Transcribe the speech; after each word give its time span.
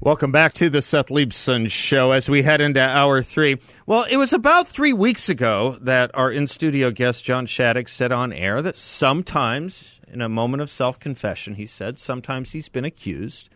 Welcome 0.00 0.30
back 0.30 0.52
to 0.54 0.68
the 0.68 0.82
Seth 0.82 1.06
Leibsohn 1.06 1.70
Show 1.70 2.12
as 2.12 2.28
we 2.28 2.42
head 2.42 2.60
into 2.60 2.80
hour 2.80 3.22
three. 3.22 3.58
Well, 3.86 4.04
it 4.04 4.18
was 4.18 4.34
about 4.34 4.68
three 4.68 4.92
weeks 4.92 5.30
ago 5.30 5.78
that 5.80 6.10
our 6.12 6.30
in 6.30 6.46
studio 6.46 6.90
guest, 6.90 7.24
John 7.24 7.46
Shadegg, 7.46 7.88
said 7.88 8.12
on 8.12 8.30
air 8.30 8.60
that 8.60 8.76
sometimes, 8.76 10.02
in 10.06 10.20
a 10.20 10.28
moment 10.28 10.60
of 10.60 10.68
self 10.68 11.00
confession, 11.00 11.54
he 11.54 11.64
said 11.64 11.96
sometimes 11.96 12.52
he's 12.52 12.68
been 12.68 12.84
accused 12.84 13.48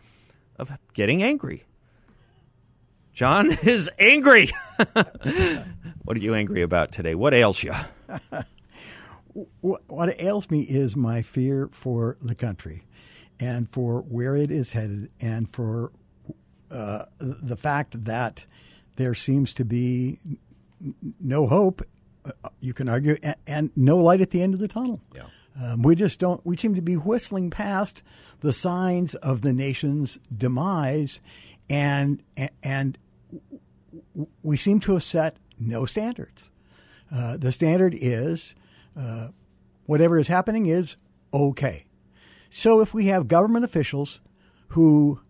of 0.56 0.72
getting 0.94 1.22
angry. 1.22 1.64
John 3.12 3.52
is 3.62 3.90
angry. 3.98 4.50
what 4.94 6.16
are 6.16 6.20
you 6.20 6.34
angry 6.34 6.62
about 6.62 6.90
today? 6.90 7.14
What 7.14 7.34
ails 7.34 7.62
you? 7.62 7.74
what 9.60 10.20
ails 10.20 10.50
me 10.50 10.62
is 10.62 10.96
my 10.96 11.20
fear 11.20 11.68
for 11.70 12.16
the 12.22 12.34
country 12.34 12.86
and 13.38 13.68
for 13.70 14.00
where 14.00 14.36
it 14.36 14.50
is 14.50 14.72
headed 14.72 15.10
and 15.20 15.50
for 15.52 15.92
uh, 16.70 17.04
the 17.18 17.56
fact 17.56 18.04
that 18.04 18.44
there 18.96 19.14
seems 19.14 19.52
to 19.54 19.64
be 19.64 20.18
no 21.20 21.46
hope, 21.46 21.82
uh, 22.24 22.48
you 22.60 22.74
can 22.74 22.88
argue, 22.88 23.16
and, 23.22 23.36
and, 23.46 23.70
no 23.76 23.96
light 23.96 24.20
at 24.20 24.30
the 24.30 24.42
end 24.42 24.54
of 24.54 24.60
the 24.60 24.68
tunnel. 24.68 25.00
Yeah. 25.14 25.24
Um, 25.60 25.82
we 25.82 25.94
just 25.94 26.18
don't, 26.18 26.44
we 26.44 26.56
seem 26.56 26.74
to 26.74 26.80
be 26.80 26.96
whistling 26.96 27.50
past 27.50 28.02
the 28.40 28.52
signs 28.52 29.14
of 29.16 29.42
the 29.42 29.52
nation's 29.52 30.18
demise, 30.34 31.20
and, 31.68 32.22
and 32.62 32.96
we 34.42 34.56
seem 34.56 34.80
to 34.80 34.92
have 34.92 35.02
set 35.02 35.36
no 35.58 35.86
standards. 35.86 36.48
Uh, 37.12 37.36
the 37.36 37.52
standard 37.52 37.96
is 37.98 38.54
uh, 38.98 39.28
whatever 39.86 40.18
is 40.18 40.28
happening 40.28 40.66
is 40.66 40.96
okay. 41.34 41.84
So 42.48 42.80
if 42.80 42.94
we 42.94 43.06
have 43.06 43.28
government 43.28 43.64
officials 43.64 44.20
who 44.68 45.20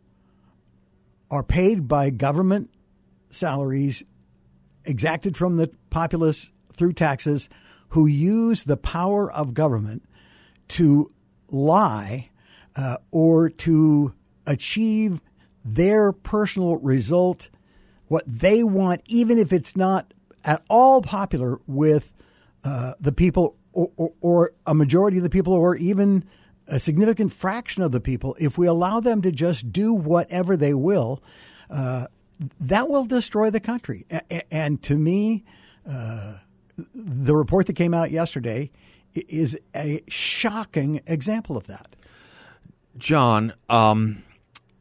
are 1.30 1.42
paid 1.42 1.86
by 1.86 2.10
government 2.10 2.70
salaries 3.30 4.02
exacted 4.84 5.36
from 5.36 5.56
the 5.56 5.70
populace 5.90 6.50
through 6.74 6.92
taxes 6.92 7.48
who 7.90 8.06
use 8.06 8.64
the 8.64 8.76
power 8.76 9.30
of 9.30 9.54
government 9.54 10.02
to 10.68 11.10
lie 11.48 12.30
uh, 12.76 12.96
or 13.10 13.48
to 13.48 14.14
achieve 14.46 15.20
their 15.64 16.12
personal 16.12 16.76
result, 16.76 17.50
what 18.06 18.24
they 18.26 18.62
want, 18.62 19.02
even 19.06 19.38
if 19.38 19.52
it's 19.52 19.76
not 19.76 20.14
at 20.44 20.62
all 20.68 21.02
popular 21.02 21.60
with 21.66 22.12
uh, 22.64 22.94
the 23.00 23.12
people 23.12 23.56
or, 23.72 23.90
or, 23.96 24.12
or, 24.20 24.52
a 24.66 24.74
majority 24.74 25.16
of 25.16 25.22
the 25.22 25.30
people, 25.30 25.52
or 25.52 25.76
even 25.76 26.24
a 26.70 26.78
significant 26.78 27.32
fraction 27.32 27.82
of 27.82 27.92
the 27.92 28.00
people, 28.00 28.36
if 28.38 28.56
we 28.56 28.66
allow 28.66 29.00
them 29.00 29.20
to 29.22 29.32
just 29.32 29.72
do 29.72 29.92
whatever 29.92 30.56
they 30.56 30.72
will, 30.72 31.22
uh, 31.68 32.06
that 32.58 32.88
will 32.88 33.04
destroy 33.04 33.50
the 33.50 33.60
country. 33.60 34.06
A- 34.10 34.54
and 34.54 34.82
to 34.84 34.96
me, 34.96 35.44
uh, 35.88 36.34
the 36.94 37.34
report 37.34 37.66
that 37.66 37.74
came 37.74 37.92
out 37.92 38.10
yesterday 38.10 38.70
is 39.14 39.58
a 39.74 40.02
shocking 40.08 41.02
example 41.06 41.56
of 41.56 41.66
that. 41.66 41.96
John, 42.96 43.52
um, 43.68 44.22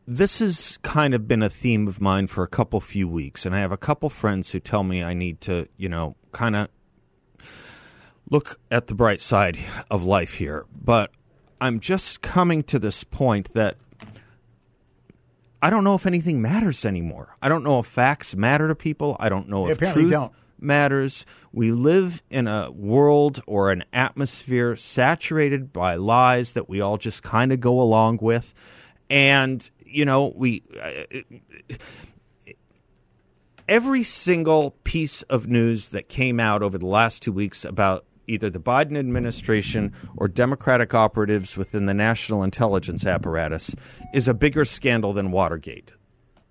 this 0.07 0.39
has 0.39 0.77
kind 0.81 1.13
of 1.13 1.27
been 1.27 1.43
a 1.43 1.49
theme 1.49 1.87
of 1.87 1.99
mine 1.99 2.27
for 2.27 2.43
a 2.43 2.47
couple 2.47 2.79
few 2.79 3.07
weeks, 3.07 3.45
and 3.45 3.55
I 3.55 3.59
have 3.59 3.71
a 3.71 3.77
couple 3.77 4.09
friends 4.09 4.51
who 4.51 4.59
tell 4.59 4.83
me 4.83 5.03
I 5.03 5.13
need 5.13 5.41
to, 5.41 5.67
you 5.77 5.89
know, 5.89 6.15
kind 6.31 6.55
of 6.55 6.69
look 8.29 8.59
at 8.69 8.87
the 8.87 8.95
bright 8.95 9.21
side 9.21 9.57
of 9.89 10.03
life 10.03 10.35
here. 10.35 10.65
But 10.71 11.11
I'm 11.61 11.79
just 11.79 12.21
coming 12.21 12.63
to 12.63 12.79
this 12.79 13.03
point 13.03 13.53
that 13.53 13.77
I 15.61 15.69
don't 15.69 15.83
know 15.83 15.95
if 15.95 16.05
anything 16.05 16.41
matters 16.41 16.85
anymore. 16.85 17.35
I 17.41 17.49
don't 17.49 17.63
know 17.63 17.79
if 17.79 17.85
facts 17.85 18.35
matter 18.35 18.67
to 18.67 18.75
people. 18.75 19.17
I 19.19 19.29
don't 19.29 19.49
know 19.49 19.65
they 19.65 19.73
if 19.73 19.93
truth 19.93 20.11
don't. 20.11 20.33
matters. 20.59 21.25
We 21.51 21.71
live 21.71 22.21
in 22.29 22.47
a 22.47 22.71
world 22.71 23.41
or 23.45 23.71
an 23.71 23.83
atmosphere 23.91 24.75
saturated 24.75 25.73
by 25.73 25.95
lies 25.95 26.53
that 26.53 26.69
we 26.69 26.79
all 26.79 26.97
just 26.97 27.23
kind 27.23 27.51
of 27.51 27.59
go 27.59 27.81
along 27.81 28.19
with, 28.21 28.53
and 29.09 29.69
you 29.85 30.05
know 30.05 30.31
we. 30.35 30.63
Uh, 30.81 31.21
every 33.67 34.01
single 34.01 34.71
piece 34.83 35.21
of 35.23 35.47
news 35.47 35.89
that 35.89 36.09
came 36.09 36.39
out 36.39 36.63
over 36.63 36.77
the 36.77 36.87
last 36.87 37.21
two 37.21 37.31
weeks 37.31 37.63
about 37.63 38.03
either 38.29 38.49
the 38.49 38.59
Biden 38.59 38.97
administration 38.97 39.93
or 40.15 40.27
Democratic 40.27 40.93
operatives 40.93 41.57
within 41.57 41.87
the 41.87 41.93
national 41.93 42.43
intelligence 42.43 43.05
apparatus 43.05 43.75
is 44.13 44.27
a 44.27 44.33
bigger 44.33 44.63
scandal 44.63 45.13
than 45.13 45.31
Watergate. 45.31 45.91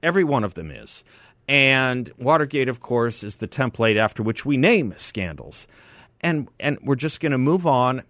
Every 0.02 0.24
one 0.24 0.44
of 0.44 0.54
them 0.54 0.70
is. 0.70 1.04
And 1.48 2.10
Watergate, 2.18 2.68
of 2.68 2.80
course, 2.80 3.24
is 3.24 3.36
the 3.36 3.48
template 3.48 3.96
after 3.96 4.22
which 4.22 4.44
we 4.44 4.56
name 4.56 4.94
scandals. 4.98 5.66
And, 6.20 6.48
and 6.60 6.78
we're 6.82 6.96
just 6.96 7.20
going 7.20 7.32
to 7.32 7.38
move 7.38 7.66
on. 7.66 8.02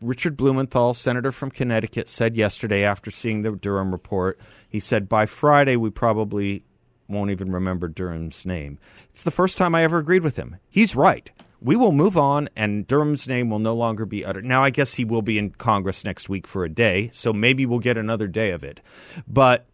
Richard 0.00 0.36
Blumenthal, 0.36 0.92
senator 0.92 1.32
from 1.32 1.50
Connecticut, 1.50 2.08
said 2.08 2.36
yesterday 2.36 2.84
after 2.84 3.10
seeing 3.10 3.40
the 3.40 3.52
Durham 3.52 3.90
report, 3.90 4.38
he 4.68 4.80
said, 4.80 5.08
by 5.08 5.24
Friday, 5.24 5.76
we 5.76 5.88
probably 5.88 6.64
won't 7.08 7.30
even 7.30 7.52
remember 7.52 7.88
Durham's 7.88 8.44
name. 8.44 8.78
It's 9.10 9.22
the 9.22 9.30
first 9.30 9.56
time 9.56 9.74
I 9.74 9.84
ever 9.84 9.98
agreed 9.98 10.22
with 10.22 10.36
him. 10.36 10.56
He's 10.68 10.94
right 10.96 11.30
we 11.64 11.76
will 11.76 11.92
move 11.92 12.18
on, 12.18 12.50
and 12.54 12.86
Durham's 12.86 13.26
name 13.26 13.48
will 13.48 13.58
no 13.58 13.74
longer 13.74 14.04
be 14.04 14.22
uttered. 14.22 14.44
Now, 14.44 14.62
I 14.62 14.68
guess 14.68 14.94
he 14.94 15.04
will 15.04 15.22
be 15.22 15.38
in 15.38 15.48
Congress 15.48 16.04
next 16.04 16.28
week 16.28 16.46
for 16.46 16.62
a 16.62 16.68
day, 16.68 17.10
so 17.14 17.32
maybe 17.32 17.64
we'll 17.64 17.78
get 17.78 17.96
another 17.96 18.28
day 18.28 18.50
of 18.50 18.62
it. 18.62 18.80
But 19.26 19.66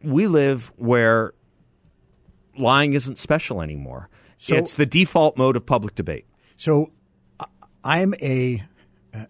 we 0.00 0.28
live 0.28 0.70
where 0.76 1.34
lying 2.56 2.94
isn't 2.94 3.18
special 3.18 3.60
anymore. 3.60 4.08
So, 4.38 4.54
it's 4.54 4.74
the 4.74 4.86
default 4.86 5.36
mode 5.36 5.56
of 5.56 5.66
public 5.66 5.96
debate. 5.96 6.24
So, 6.56 6.92
I'm 7.82 8.14
a 8.22 8.62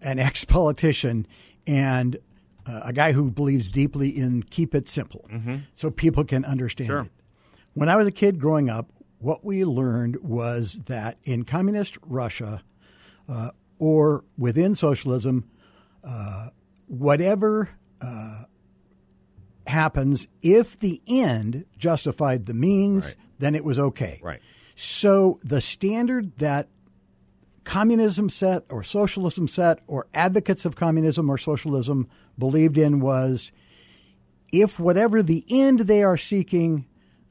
an 0.03 0.19
ex 0.19 0.45
politician 0.45 1.27
and 1.67 2.19
uh, 2.67 2.81
a 2.85 2.93
guy 2.93 3.13
who 3.13 3.31
believes 3.31 3.69
deeply 3.69 4.11
in 4.11 4.43
keep 4.43 4.75
it 4.75 4.89
simple, 4.89 5.25
mm-hmm. 5.33 5.57
so 5.75 5.91
people 5.91 6.25
can 6.25 6.45
understand 6.45 6.89
sure. 6.89 7.01
it. 7.01 7.11
When 7.73 7.89
I 7.89 7.97
was 7.97 8.07
a 8.07 8.11
kid 8.11 8.39
growing 8.39 8.69
up, 8.69 8.91
what 9.19 9.45
we 9.45 9.65
learned 9.65 10.17
was 10.23 10.81
that 10.87 11.19
in 11.25 11.45
communist 11.45 11.99
Russia 12.03 12.63
uh, 13.29 13.51
or 13.79 14.25
within 14.37 14.75
socialism, 14.75 15.49
uh, 16.05 16.49
whatever 16.87 17.71
uh, 18.01 18.45
happens, 19.67 20.29
if 20.43 20.79
the 20.79 21.01
end 21.07 21.65
justified 21.77 22.47
the 22.47 22.55
means, 22.55 23.07
right. 23.07 23.17
then 23.39 23.55
it 23.55 23.65
was 23.65 23.79
okay. 23.79 24.21
Right. 24.23 24.41
So 24.77 25.41
the 25.43 25.61
standard 25.61 26.39
that 26.39 26.69
communism 27.65 28.31
set 28.31 28.65
or 28.69 28.85
socialism 28.85 29.49
set 29.49 29.81
or 29.87 30.07
advocates 30.15 30.65
of 30.65 30.77
communism 30.77 31.29
or 31.29 31.37
socialism 31.37 32.09
believed 32.39 32.79
in 32.79 33.01
was 33.01 33.51
if 34.53 34.79
whatever 34.79 35.23
the 35.23 35.45
end 35.49 35.81
they 35.81 36.03
are 36.03 36.17
seeking 36.17 36.87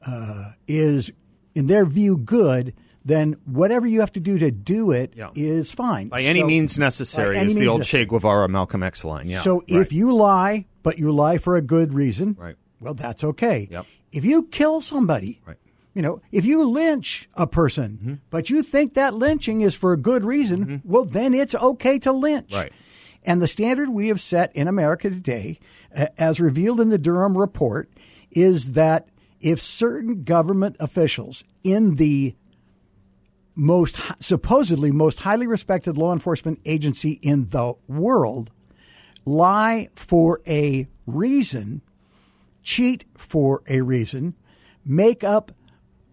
uh, 0.06 0.52
is 0.68 1.10
in 1.56 1.66
their 1.68 1.86
view, 1.86 2.18
good, 2.18 2.74
then 3.02 3.36
whatever 3.46 3.86
you 3.86 4.00
have 4.00 4.12
to 4.12 4.20
do 4.20 4.38
to 4.38 4.50
do 4.50 4.90
it 4.90 5.14
yeah. 5.16 5.30
is 5.34 5.70
fine. 5.70 6.08
By 6.08 6.20
any 6.20 6.40
so, 6.40 6.46
means 6.46 6.78
necessary 6.78 7.36
any 7.38 7.46
is 7.46 7.54
means 7.54 7.64
the 7.64 7.70
old 7.70 7.80
necessary. 7.80 8.04
Che 8.04 8.08
Guevara 8.10 8.48
Malcolm 8.48 8.82
X 8.82 9.04
line. 9.04 9.28
Yeah. 9.28 9.40
So 9.40 9.60
right. 9.60 9.64
if 9.68 9.92
you 9.92 10.14
lie, 10.14 10.66
but 10.82 10.98
you 10.98 11.10
lie 11.12 11.38
for 11.38 11.56
a 11.56 11.62
good 11.62 11.94
reason, 11.94 12.36
right. 12.38 12.56
well, 12.78 12.94
that's 12.94 13.24
okay. 13.24 13.68
Yep. 13.70 13.86
If 14.12 14.24
you 14.24 14.44
kill 14.44 14.82
somebody, 14.82 15.40
right. 15.46 15.56
you 15.94 16.02
know, 16.02 16.20
if 16.30 16.44
you 16.44 16.62
lynch 16.64 17.28
a 17.34 17.46
person, 17.46 17.98
mm-hmm. 18.02 18.14
but 18.28 18.50
you 18.50 18.62
think 18.62 18.94
that 18.94 19.14
lynching 19.14 19.62
is 19.62 19.74
for 19.74 19.94
a 19.94 19.96
good 19.96 20.24
reason, 20.24 20.66
mm-hmm. 20.66 20.92
well, 20.92 21.04
then 21.04 21.32
it's 21.32 21.54
okay 21.54 21.98
to 22.00 22.12
lynch. 22.12 22.52
Right. 22.52 22.72
And 23.24 23.40
the 23.40 23.48
standard 23.48 23.88
we 23.88 24.08
have 24.08 24.20
set 24.20 24.54
in 24.54 24.68
America 24.68 25.08
today, 25.08 25.58
as 26.18 26.38
revealed 26.38 26.80
in 26.80 26.90
the 26.90 26.98
Durham 26.98 27.36
report, 27.36 27.90
is 28.30 28.72
that 28.72 29.08
if 29.40 29.60
certain 29.60 30.24
government 30.24 30.76
officials 30.80 31.44
in 31.62 31.96
the 31.96 32.34
most 33.54 33.98
supposedly 34.20 34.90
most 34.90 35.20
highly 35.20 35.46
respected 35.46 35.96
law 35.96 36.12
enforcement 36.12 36.60
agency 36.66 37.18
in 37.22 37.48
the 37.48 37.72
world 37.88 38.50
lie 39.24 39.88
for 39.94 40.40
a 40.46 40.86
reason 41.06 41.80
cheat 42.66 43.04
for 43.16 43.62
a 43.68 43.80
reason, 43.80 44.34
make 44.84 45.22
up 45.24 45.52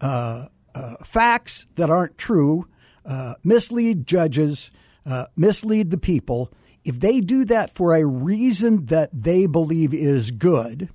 uh, 0.00 0.46
uh, 0.74 0.94
facts 1.04 1.66
that 1.74 1.90
aren't 1.90 2.16
true, 2.16 2.66
uh, 3.04 3.34
mislead 3.42 4.06
judges, 4.06 4.70
uh, 5.04 5.26
mislead 5.36 5.90
the 5.90 5.98
people, 5.98 6.50
if 6.84 7.00
they 7.00 7.20
do 7.20 7.44
that 7.44 7.74
for 7.74 7.94
a 7.94 8.06
reason 8.06 8.86
that 8.86 9.10
they 9.12 9.46
believe 9.46 9.92
is 9.92 10.30
good, 10.30 10.88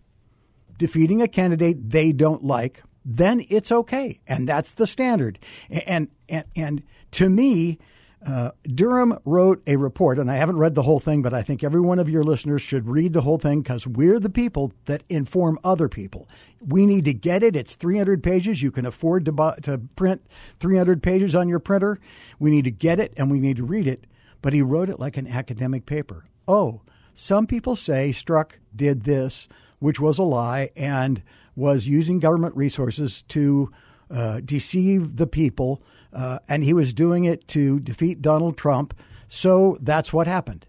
defeating 0.79 1.21
a 1.21 1.27
candidate 1.27 1.91
they 1.91 2.11
don't 2.11 2.43
like, 2.43 2.81
then 3.05 3.45
it's 3.49 3.71
okay, 3.71 4.19
and 4.25 4.49
that's 4.49 4.71
the 4.71 4.87
standard. 4.87 5.37
And 5.69 6.07
and 6.27 6.45
and 6.55 6.83
to 7.11 7.29
me, 7.29 7.77
uh, 8.25 8.51
Durham 8.63 9.17
wrote 9.23 9.61
a 9.65 9.75
report, 9.75 10.19
and 10.19 10.29
I 10.29 10.35
haven't 10.35 10.57
read 10.57 10.75
the 10.75 10.83
whole 10.83 10.99
thing, 10.99 11.21
but 11.21 11.33
I 11.33 11.41
think 11.41 11.63
every 11.63 11.79
one 11.79 11.99
of 11.99 12.09
your 12.09 12.23
listeners 12.23 12.61
should 12.61 12.87
read 12.87 13.13
the 13.13 13.21
whole 13.21 13.37
thing 13.37 13.61
because 13.61 13.87
we're 13.87 14.19
the 14.19 14.29
people 14.29 14.73
that 14.85 15.03
inform 15.09 15.59
other 15.63 15.87
people. 15.87 16.27
We 16.65 16.85
need 16.85 17.05
to 17.05 17.13
get 17.13 17.43
it. 17.43 17.55
It's 17.55 17.75
300 17.75 18.21
pages. 18.21 18.61
You 18.61 18.71
can 18.71 18.85
afford 18.85 19.25
to, 19.25 19.31
buy, 19.31 19.55
to 19.63 19.77
print 19.95 20.21
300 20.59 21.01
pages 21.01 21.33
on 21.33 21.47
your 21.47 21.59
printer. 21.59 21.99
We 22.39 22.51
need 22.51 22.65
to 22.65 22.71
get 22.71 22.99
it 22.99 23.13
and 23.15 23.31
we 23.31 23.39
need 23.39 23.57
to 23.57 23.65
read 23.65 23.87
it. 23.87 24.05
But 24.41 24.53
he 24.53 24.61
wrote 24.61 24.89
it 24.89 24.99
like 24.99 25.17
an 25.17 25.27
academic 25.27 25.85
paper. 25.85 26.25
Oh, 26.47 26.81
some 27.13 27.47
people 27.47 27.75
say 27.75 28.11
Strzok 28.11 28.51
did 28.75 29.03
this, 29.03 29.47
which 29.79 29.99
was 29.99 30.17
a 30.17 30.23
lie, 30.23 30.69
and 30.75 31.23
was 31.55 31.87
using 31.87 32.19
government 32.19 32.55
resources 32.55 33.23
to 33.23 33.71
uh, 34.09 34.39
deceive 34.43 35.17
the 35.17 35.27
people 35.27 35.81
uh, 36.13 36.39
and 36.47 36.63
he 36.63 36.73
was 36.73 36.93
doing 36.93 37.25
it 37.25 37.47
to 37.49 37.79
defeat 37.79 38.21
Donald 38.21 38.57
Trump. 38.57 38.93
So 39.27 39.77
that's 39.81 40.11
what 40.11 40.27
happened. 40.27 40.65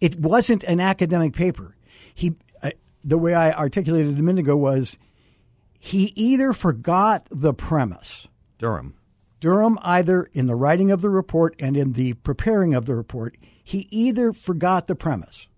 It 0.00 0.18
wasn't 0.18 0.64
an 0.64 0.80
academic 0.80 1.34
paper. 1.34 1.76
He, 2.14 2.34
uh, 2.62 2.70
the 3.04 3.18
way 3.18 3.34
I 3.34 3.52
articulated 3.52 4.14
it 4.14 4.20
a 4.20 4.22
minute 4.22 4.40
ago 4.40 4.56
was, 4.56 4.96
he 5.78 6.12
either 6.16 6.52
forgot 6.52 7.26
the 7.30 7.52
premise. 7.52 8.26
Durham. 8.58 8.94
Durham, 9.40 9.78
either 9.82 10.28
in 10.32 10.46
the 10.46 10.54
writing 10.54 10.90
of 10.90 11.02
the 11.02 11.10
report 11.10 11.56
and 11.58 11.76
in 11.76 11.92
the 11.92 12.14
preparing 12.14 12.74
of 12.74 12.86
the 12.86 12.94
report, 12.94 13.36
he 13.62 13.88
either 13.90 14.32
forgot 14.32 14.86
the 14.86 14.94
premise. 14.94 15.48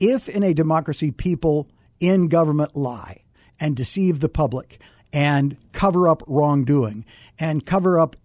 If 0.00 0.28
in 0.28 0.42
a 0.42 0.54
democracy 0.54 1.10
people 1.10 1.68
in 2.00 2.28
government 2.28 2.76
lie 2.76 3.22
and 3.60 3.76
deceive 3.76 4.20
the 4.20 4.28
public 4.28 4.80
and 5.12 5.56
cover 5.72 6.08
up 6.08 6.22
wrongdoing 6.26 7.04
and 7.38 7.64
cover 7.64 7.98
up 7.98 8.16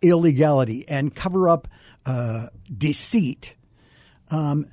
illegality 0.00 0.86
and 0.88 1.14
cover 1.14 1.48
up 1.48 1.68
uh, 2.04 2.48
deceit, 2.76 3.54
um, 4.30 4.66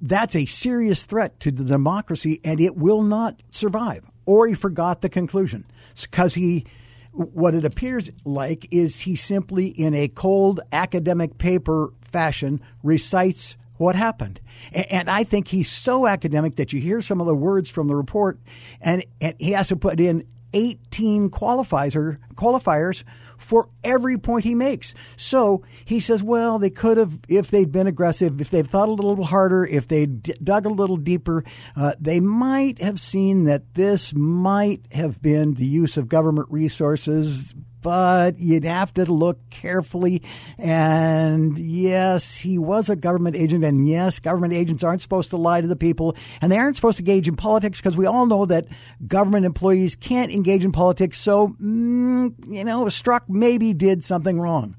that's 0.00 0.36
a 0.36 0.46
serious 0.46 1.04
threat 1.04 1.38
to 1.40 1.50
the 1.50 1.64
democracy 1.64 2.40
and 2.44 2.60
it 2.60 2.76
will 2.76 3.02
not 3.02 3.42
survive. 3.50 4.10
Or 4.26 4.46
he 4.46 4.54
forgot 4.54 5.00
the 5.00 5.08
conclusion 5.08 5.64
because 6.00 6.34
he, 6.34 6.66
what 7.12 7.54
it 7.54 7.64
appears 7.64 8.10
like 8.24 8.68
is 8.70 9.00
he 9.00 9.16
simply, 9.16 9.68
in 9.68 9.94
a 9.94 10.08
cold 10.08 10.60
academic 10.72 11.38
paper 11.38 11.92
fashion, 12.02 12.60
recites 12.82 13.56
what 13.78 13.96
happened. 13.96 14.40
And 14.72 15.08
I 15.08 15.24
think 15.24 15.48
he's 15.48 15.70
so 15.70 16.06
academic 16.06 16.56
that 16.56 16.72
you 16.72 16.80
hear 16.80 17.00
some 17.00 17.20
of 17.20 17.26
the 17.26 17.34
words 17.34 17.70
from 17.70 17.88
the 17.88 17.96
report, 17.96 18.38
and, 18.80 19.04
he 19.38 19.52
has 19.52 19.68
to 19.68 19.76
put 19.76 20.00
in 20.00 20.26
18 20.52 21.30
qualifiers, 21.30 22.18
qualifiers 22.34 23.04
for 23.36 23.68
every 23.84 24.18
point 24.18 24.44
he 24.44 24.54
makes. 24.54 24.94
So 25.16 25.62
he 25.84 26.00
says, 26.00 26.22
well, 26.22 26.58
they 26.58 26.70
could 26.70 26.96
have, 26.98 27.20
if 27.28 27.50
they'd 27.50 27.70
been 27.70 27.86
aggressive, 27.86 28.40
if 28.40 28.50
they'd 28.50 28.68
thought 28.68 28.88
a 28.88 28.92
little 28.92 29.24
harder, 29.24 29.64
if 29.64 29.86
they'd 29.86 30.22
dug 30.42 30.66
a 30.66 30.70
little 30.70 30.96
deeper, 30.96 31.44
uh, 31.76 31.94
they 32.00 32.20
might 32.20 32.80
have 32.80 33.00
seen 33.00 33.44
that 33.44 33.74
this 33.74 34.12
might 34.12 34.86
have 34.92 35.22
been 35.22 35.54
the 35.54 35.66
use 35.66 35.96
of 35.96 36.08
government 36.08 36.48
resources 36.50 37.54
but 37.82 38.38
you'd 38.38 38.64
have 38.64 38.92
to 38.94 39.04
look 39.04 39.38
carefully. 39.50 40.22
And 40.58 41.58
yes, 41.58 42.38
he 42.38 42.58
was 42.58 42.88
a 42.88 42.96
government 42.96 43.36
agent. 43.36 43.64
And 43.64 43.88
yes, 43.88 44.18
government 44.18 44.52
agents 44.52 44.82
aren't 44.82 45.02
supposed 45.02 45.30
to 45.30 45.36
lie 45.36 45.60
to 45.60 45.66
the 45.66 45.76
people. 45.76 46.16
And 46.40 46.50
they 46.50 46.58
aren't 46.58 46.76
supposed 46.76 46.98
to 46.98 47.02
engage 47.02 47.28
in 47.28 47.36
politics 47.36 47.80
because 47.80 47.96
we 47.96 48.06
all 48.06 48.26
know 48.26 48.46
that 48.46 48.66
government 49.06 49.46
employees 49.46 49.94
can't 49.94 50.32
engage 50.32 50.64
in 50.64 50.72
politics. 50.72 51.18
So, 51.18 51.48
mm, 51.60 52.34
you 52.46 52.64
know, 52.64 52.84
Strzok 52.84 53.22
maybe 53.28 53.72
did 53.72 54.04
something 54.04 54.40
wrong. 54.40 54.76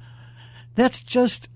That's 0.76 1.02
just 1.02 1.50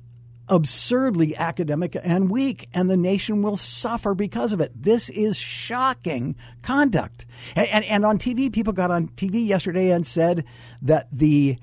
absurdly 0.54 1.36
academic 1.36 1.98
and 2.04 2.30
weak, 2.30 2.70
and 2.74 2.88
the 2.88 2.96
nation 2.96 3.42
will 3.42 3.58
suffer 3.58 4.14
because 4.14 4.54
of 4.54 4.62
it. 4.62 4.72
This 4.76 5.10
is 5.10 5.38
shocking 5.38 6.36
conduct. 6.62 7.26
And, 7.56 7.68
and, 7.70 7.86
and, 7.86 8.06
on 8.06 8.20
TV, 8.20 8.54
people 8.54 8.72
got 8.72 8.92
on 8.92 9.08
TV 9.10 9.46
yesterday 9.46 9.90
and 9.90 10.06
said 10.06 10.46
that 10.84 11.08
the 11.12 11.58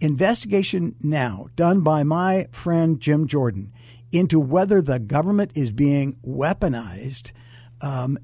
investigation 0.00 0.94
now 1.00 1.48
done 1.56 1.80
by 1.80 2.02
my 2.02 2.46
friend 2.52 3.00
Jim 3.00 3.26
Jordan 3.26 3.72
into 4.12 4.38
whether 4.38 4.82
the 4.82 4.98
government 4.98 5.52
is 5.54 5.72
being 5.72 6.18
weaponized 6.22 7.32
um, 7.80 8.18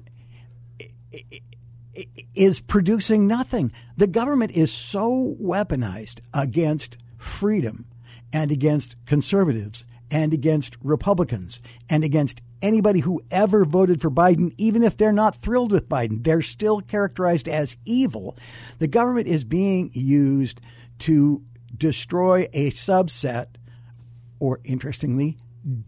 is 2.35 2.61
producing 2.61 3.27
nothing. 3.27 3.71
The 3.97 4.07
government 4.07 4.51
is 4.51 4.71
so 4.71 5.35
weaponized 5.41 6.19
against 6.31 6.97
freedom 7.17 7.85
and 8.31 8.51
against 8.51 8.95
conservatives 9.07 9.83
and 10.11 10.33
against 10.33 10.77
Republicans 10.83 11.59
and 11.89 12.03
against 12.03 12.41
anybody 12.61 12.99
who 12.99 13.21
ever 13.31 13.65
voted 13.65 14.01
for 14.01 14.11
Biden, 14.11 14.53
even 14.57 14.83
if 14.83 14.97
they're 14.97 15.13
not 15.13 15.37
thrilled 15.37 15.71
with 15.71 15.89
Biden. 15.89 16.23
They're 16.23 16.41
still 16.41 16.81
characterized 16.81 17.47
as 17.47 17.77
evil. 17.85 18.37
The 18.77 18.87
government 18.87 19.27
is 19.27 19.45
being 19.45 19.89
used 19.93 20.61
to 20.99 21.41
destroy 21.75 22.47
a 22.53 22.71
subset, 22.71 23.47
or 24.39 24.59
interestingly, 24.63 25.37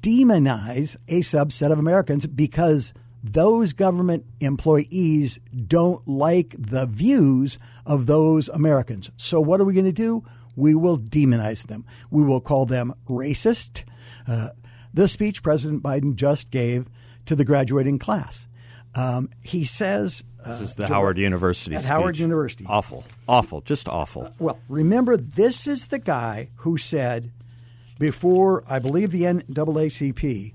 demonize 0.01 0.95
a 1.07 1.21
subset 1.21 1.71
of 1.71 1.79
Americans 1.79 2.25
because 2.25 2.93
those 3.23 3.73
government 3.73 4.25
employees 4.39 5.39
don't 5.67 6.05
like 6.07 6.55
the 6.57 6.85
views 6.85 7.57
of 7.85 8.05
those 8.05 8.49
Americans. 8.49 9.11
So, 9.17 9.39
what 9.39 9.61
are 9.61 9.65
we 9.65 9.73
going 9.73 9.85
to 9.85 9.91
do? 9.91 10.23
We 10.55 10.75
will 10.75 10.99
demonize 10.99 11.67
them. 11.67 11.85
We 12.11 12.23
will 12.23 12.41
call 12.41 12.65
them 12.65 12.93
racist 13.07 13.83
uh, 14.27 14.49
the 14.93 15.07
speech 15.07 15.43
President 15.43 15.81
Biden 15.83 16.15
just 16.15 16.51
gave 16.51 16.87
to 17.25 17.35
the 17.35 17.45
graduating 17.45 17.99
class. 17.99 18.47
Um, 18.95 19.29
he 19.41 19.65
says 19.65 20.23
uh, 20.43 20.49
this 20.49 20.61
is 20.61 20.75
the 20.75 20.87
Howard 20.87 21.17
University. 21.17 21.75
At 21.75 21.81
speech. 21.81 21.89
Howard 21.89 22.17
University. 22.17 22.65
Awful, 22.67 23.03
awful, 23.27 23.61
just 23.61 23.87
awful. 23.87 24.25
Uh, 24.25 24.31
well, 24.39 24.59
remember, 24.67 25.17
this 25.17 25.67
is 25.67 25.87
the 25.87 25.99
guy 25.99 26.49
who 26.57 26.77
said 26.77 27.31
before, 27.99 28.63
I 28.67 28.79
believe, 28.79 29.11
the 29.11 29.23
NAACP, 29.23 30.53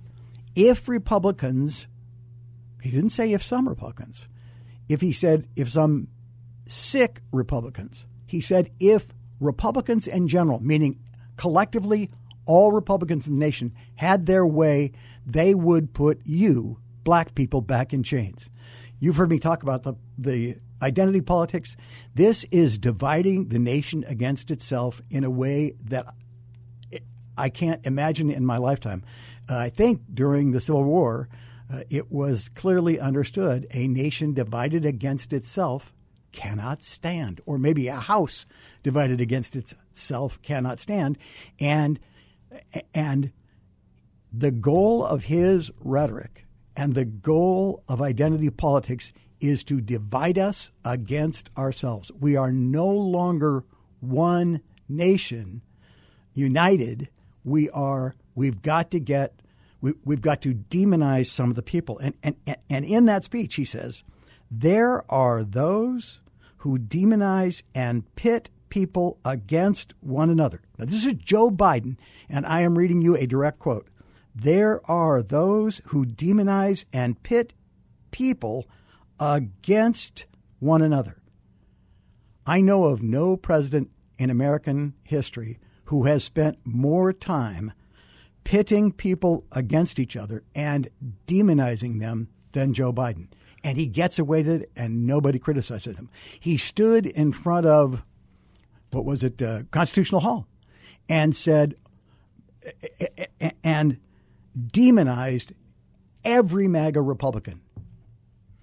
if 0.55 0.89
Republicans, 0.89 1.87
he 2.83 2.91
didn't 2.91 3.11
say 3.11 3.33
if 3.33 3.43
some 3.43 3.69
Republicans, 3.69 4.27
if 4.89 5.01
he 5.01 5.13
said 5.13 5.49
if 5.57 5.71
some 5.71 6.09
sick 6.67 7.21
Republicans, 7.33 8.07
he 8.27 8.41
said 8.41 8.71
if 8.79 9.07
Republicans 9.41 10.07
in 10.07 10.29
general, 10.29 10.61
meaning 10.61 10.99
collectively 11.37 12.11
all 12.49 12.73
Republicans 12.73 13.29
in 13.29 13.35
the 13.35 13.45
nation 13.45 13.73
had 13.97 14.27
their 14.27 14.45
way, 14.47 14.91
they 15.25 15.55
would 15.55 15.93
put 15.93 16.21
you, 16.25 16.79
black 17.05 17.35
people, 17.35 17.61
back 17.61 17.93
in 17.93 18.03
chains. 18.03 18.51
You've 18.99 19.17
heard 19.17 19.31
me 19.31 19.39
talk 19.39 19.63
about 19.63 19.83
the, 19.85 19.95
the 20.17 20.57
identity 20.83 21.21
politics. 21.21 21.77
This 22.15 22.45
is 22.51 22.79
dividing 22.79 23.49
the 23.49 23.59
nation 23.59 24.05
against 24.09 24.51
itself 24.51 25.01
in 25.11 25.25
a 25.25 25.31
way 25.31 25.75
that 25.85 26.07
I 27.37 27.51
can't 27.51 27.87
imagine 27.87 28.31
in 28.31 28.45
my 28.45 28.57
lifetime. 28.57 29.05
Uh, 29.49 29.57
I 29.57 29.71
think 29.71 30.03
during 30.13 30.51
the 30.51 30.61
Civil 30.61 30.85
War, 30.85 31.29
uh, 31.73 31.83
it 31.91 32.11
was 32.11 32.49
clearly 32.49 32.99
understood 32.99 33.67
a 33.71 33.87
nation 33.87 34.33
divided 34.33 34.87
against 34.87 35.33
itself 35.33 35.93
cannot 36.33 36.83
stand, 36.83 37.41
or 37.47 37.59
maybe 37.59 37.89
a 37.89 37.97
house 37.97 38.47
divided 38.83 39.21
against 39.21 39.55
itself 39.55 40.41
cannot 40.43 40.81
stand. 40.81 41.19
And 41.61 41.99
and 42.95 43.33
the 44.33 44.51
goal 44.51 45.05
of 45.05 45.25
his 45.25 45.71
rhetoric 45.81 46.47
and 46.77 46.95
the 46.95 47.05
goal 47.05 47.83
of 47.89 48.01
identity 48.01 48.51
politics 48.51 49.13
is 49.41 49.65
to 49.65 49.81
divide 49.81 50.39
us 50.39 50.73
against 50.85 51.51
ourselves. 51.57 52.11
We 52.19 52.37
are 52.37 52.53
no 52.53 52.87
longer 52.87 53.65
one 54.01 54.61
nation 54.89 55.63
united. 56.35 57.09
We 57.45 57.71
are 57.71 58.15
we've 58.35 58.63
got 58.63 58.91
to 58.93 59.01
get 59.01 59.41
we, 59.81 59.93
have 60.09 60.21
got 60.21 60.43
to 60.43 60.55
demonize 60.55 61.27
some 61.27 61.51
of 61.51 61.57
the 61.57 61.63
people. 61.63 61.99
And, 61.99 62.15
and 62.23 62.57
and 62.69 62.85
in 62.85 63.07
that 63.07 63.25
speech 63.25 63.55
he 63.57 63.65
says, 63.65 64.03
there 64.51 65.11
are 65.11 65.45
those 65.45 66.21
who 66.59 66.79
demonize 66.79 67.63
and 67.75 68.13
pit 68.17 68.51
people 68.69 69.19
against 69.25 69.95
one 70.01 70.31
another. 70.31 70.61
Now, 70.79 70.85
this 70.85 71.05
is 71.05 71.15
Joe 71.15 71.51
Biden, 71.51 71.97
and 72.29 72.47
I 72.47 72.61
am 72.61 72.77
reading 72.77 73.03
you 73.03 73.17
a 73.17 73.27
direct 73.27 73.59
quote. 73.59 73.89
There 74.35 74.81
are 74.91 75.23
those 75.23 75.81
who 75.87 76.07
demonize 76.07 76.85
and 76.93 77.23
pit 77.23 77.53
people 78.11 78.67
against 79.19 80.27
one 80.61 80.83
another. 80.83 81.21
I 82.47 82.61
know 82.61 82.85
of 82.85 83.03
no 83.03 83.37
president 83.37 83.91
in 84.19 84.31
American 84.31 84.95
history 85.05 85.59
who 85.87 86.05
has 86.05 86.25
spent 86.25 86.59
more 86.65 87.13
time 87.13 87.73
pitting 88.45 88.93
people 88.93 89.45
against 89.53 89.99
each 89.99 90.17
other 90.17 90.43
and 90.55 90.89
demonizing 91.27 92.01
them 92.01 92.29
than 92.53 92.75
Joe 92.75 92.93
Biden. 92.93 93.29
And 93.65 93.77
he 93.77 93.87
gets 93.87 94.19
away 94.19 94.39
with 94.39 94.63
it, 94.63 94.71
and 94.77 95.07
nobody 95.07 95.39
criticizes 95.39 95.97
him. 95.97 96.09
He 96.39 96.57
stood 96.57 97.07
in 97.07 97.33
front 97.33 97.67
of, 97.67 98.03
what 98.91 99.05
was 99.05 99.23
it, 99.23 99.41
uh, 99.43 99.63
Constitutional 99.71 100.21
Hall, 100.21 100.47
and 101.09 101.35
said, 101.35 101.75
and 103.63 103.99
demonized 104.71 105.53
every 106.25 106.69
MAGA 106.69 107.01
Republican. 107.01 107.61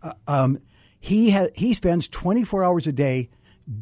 Uh, 0.02 0.14
um, 0.28 0.60
he 1.00 1.32
ha- 1.32 1.48
he 1.56 1.74
spends 1.74 2.08
24 2.08 2.64
hours 2.64 2.88
a 2.88 2.92
day 2.92 3.30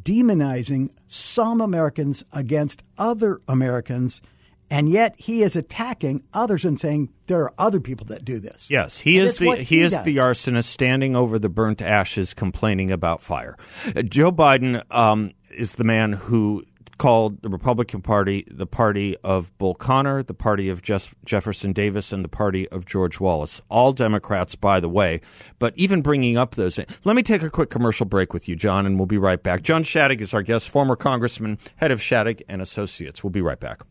demonizing 0.03 0.89
some 1.07 1.59
Americans 1.61 2.23
against 2.31 2.83
other 2.97 3.41
Americans, 3.47 4.21
and 4.69 4.89
yet 4.89 5.15
he 5.17 5.43
is 5.43 5.55
attacking 5.55 6.23
others 6.33 6.63
and 6.63 6.79
saying 6.79 7.09
there 7.27 7.41
are 7.41 7.53
other 7.57 7.79
people 7.79 8.05
that 8.07 8.23
do 8.23 8.39
this. 8.39 8.69
Yes, 8.69 8.99
he 8.99 9.17
And 9.17 9.27
is 9.27 9.37
the 9.37 9.55
he, 9.57 9.63
he 9.63 9.81
is 9.81 9.91
does. 9.93 10.05
the 10.05 10.17
arsonist 10.17 10.65
standing 10.65 11.15
over 11.15 11.37
the 11.39 11.49
burnt 11.49 11.81
ashes, 11.81 12.33
complaining 12.33 12.91
about 12.91 13.21
fire. 13.21 13.57
Uh, 13.95 14.01
Joe 14.03 14.31
Biden 14.31 14.81
um, 14.93 15.31
is 15.53 15.75
the 15.75 15.83
man 15.83 16.13
who 16.13 16.63
called 16.97 17.41
the 17.41 17.49
Republican 17.49 18.01
Party 18.01 18.45
the 18.49 18.67
party 18.67 19.17
of 19.23 19.55
Bull 19.57 19.75
Connor, 19.75 20.23
the 20.23 20.33
party 20.33 20.69
of 20.69 20.81
Jeff- 20.81 21.15
Jefferson 21.25 21.73
Davis, 21.73 22.11
and 22.11 22.23
the 22.23 22.29
party 22.29 22.67
of 22.69 22.85
George 22.85 23.19
Wallace. 23.19 23.61
All 23.69 23.93
Democrats, 23.93 24.55
by 24.55 24.79
the 24.79 24.89
way. 24.89 25.21
But 25.59 25.73
even 25.75 26.01
bringing 26.01 26.37
up 26.37 26.55
those, 26.55 26.79
let 27.03 27.15
me 27.15 27.23
take 27.23 27.43
a 27.43 27.49
quick 27.49 27.69
commercial 27.69 28.05
break 28.05 28.33
with 28.33 28.47
you, 28.47 28.55
John, 28.55 28.85
and 28.85 28.97
we'll 28.97 29.05
be 29.05 29.17
right 29.17 29.41
back. 29.41 29.63
John 29.63 29.83
Shadegg 29.83 30.21
is 30.21 30.33
our 30.33 30.43
guest, 30.43 30.69
former 30.69 30.95
congressman, 30.95 31.57
head 31.77 31.91
of 31.91 31.99
Shadegg 31.99 32.41
and 32.47 32.61
Associates. 32.61 33.23
We'll 33.23 33.31
be 33.31 33.41
right 33.41 33.59
back. 33.59 33.81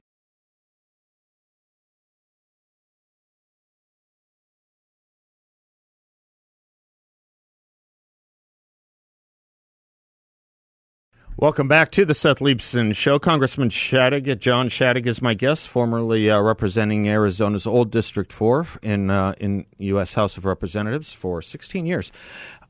Welcome 11.43 11.67
back 11.67 11.91
to 11.91 12.05
the 12.05 12.15
Seth 12.15 12.39
Leibsohn 12.39 12.95
Show. 12.95 13.19
Congressman 13.19 13.69
Shadegg, 13.69 14.39
John 14.39 14.69
Shadegg 14.69 15.07
is 15.07 15.21
my 15.21 15.35
guest, 15.35 15.67
formerly 15.67 16.31
uh, 16.31 16.41
representing 16.41 17.09
Arizona's 17.09 17.67
old 17.67 17.91
District 17.91 18.33
4 18.33 18.65
in 18.81 19.11
uh, 19.11 19.35
in 19.41 19.67
U.S. 19.79 20.15
House 20.15 20.37
of 20.37 20.45
Representatives 20.45 21.13
for 21.13 21.43
16 21.43 21.85
years. 21.85 22.13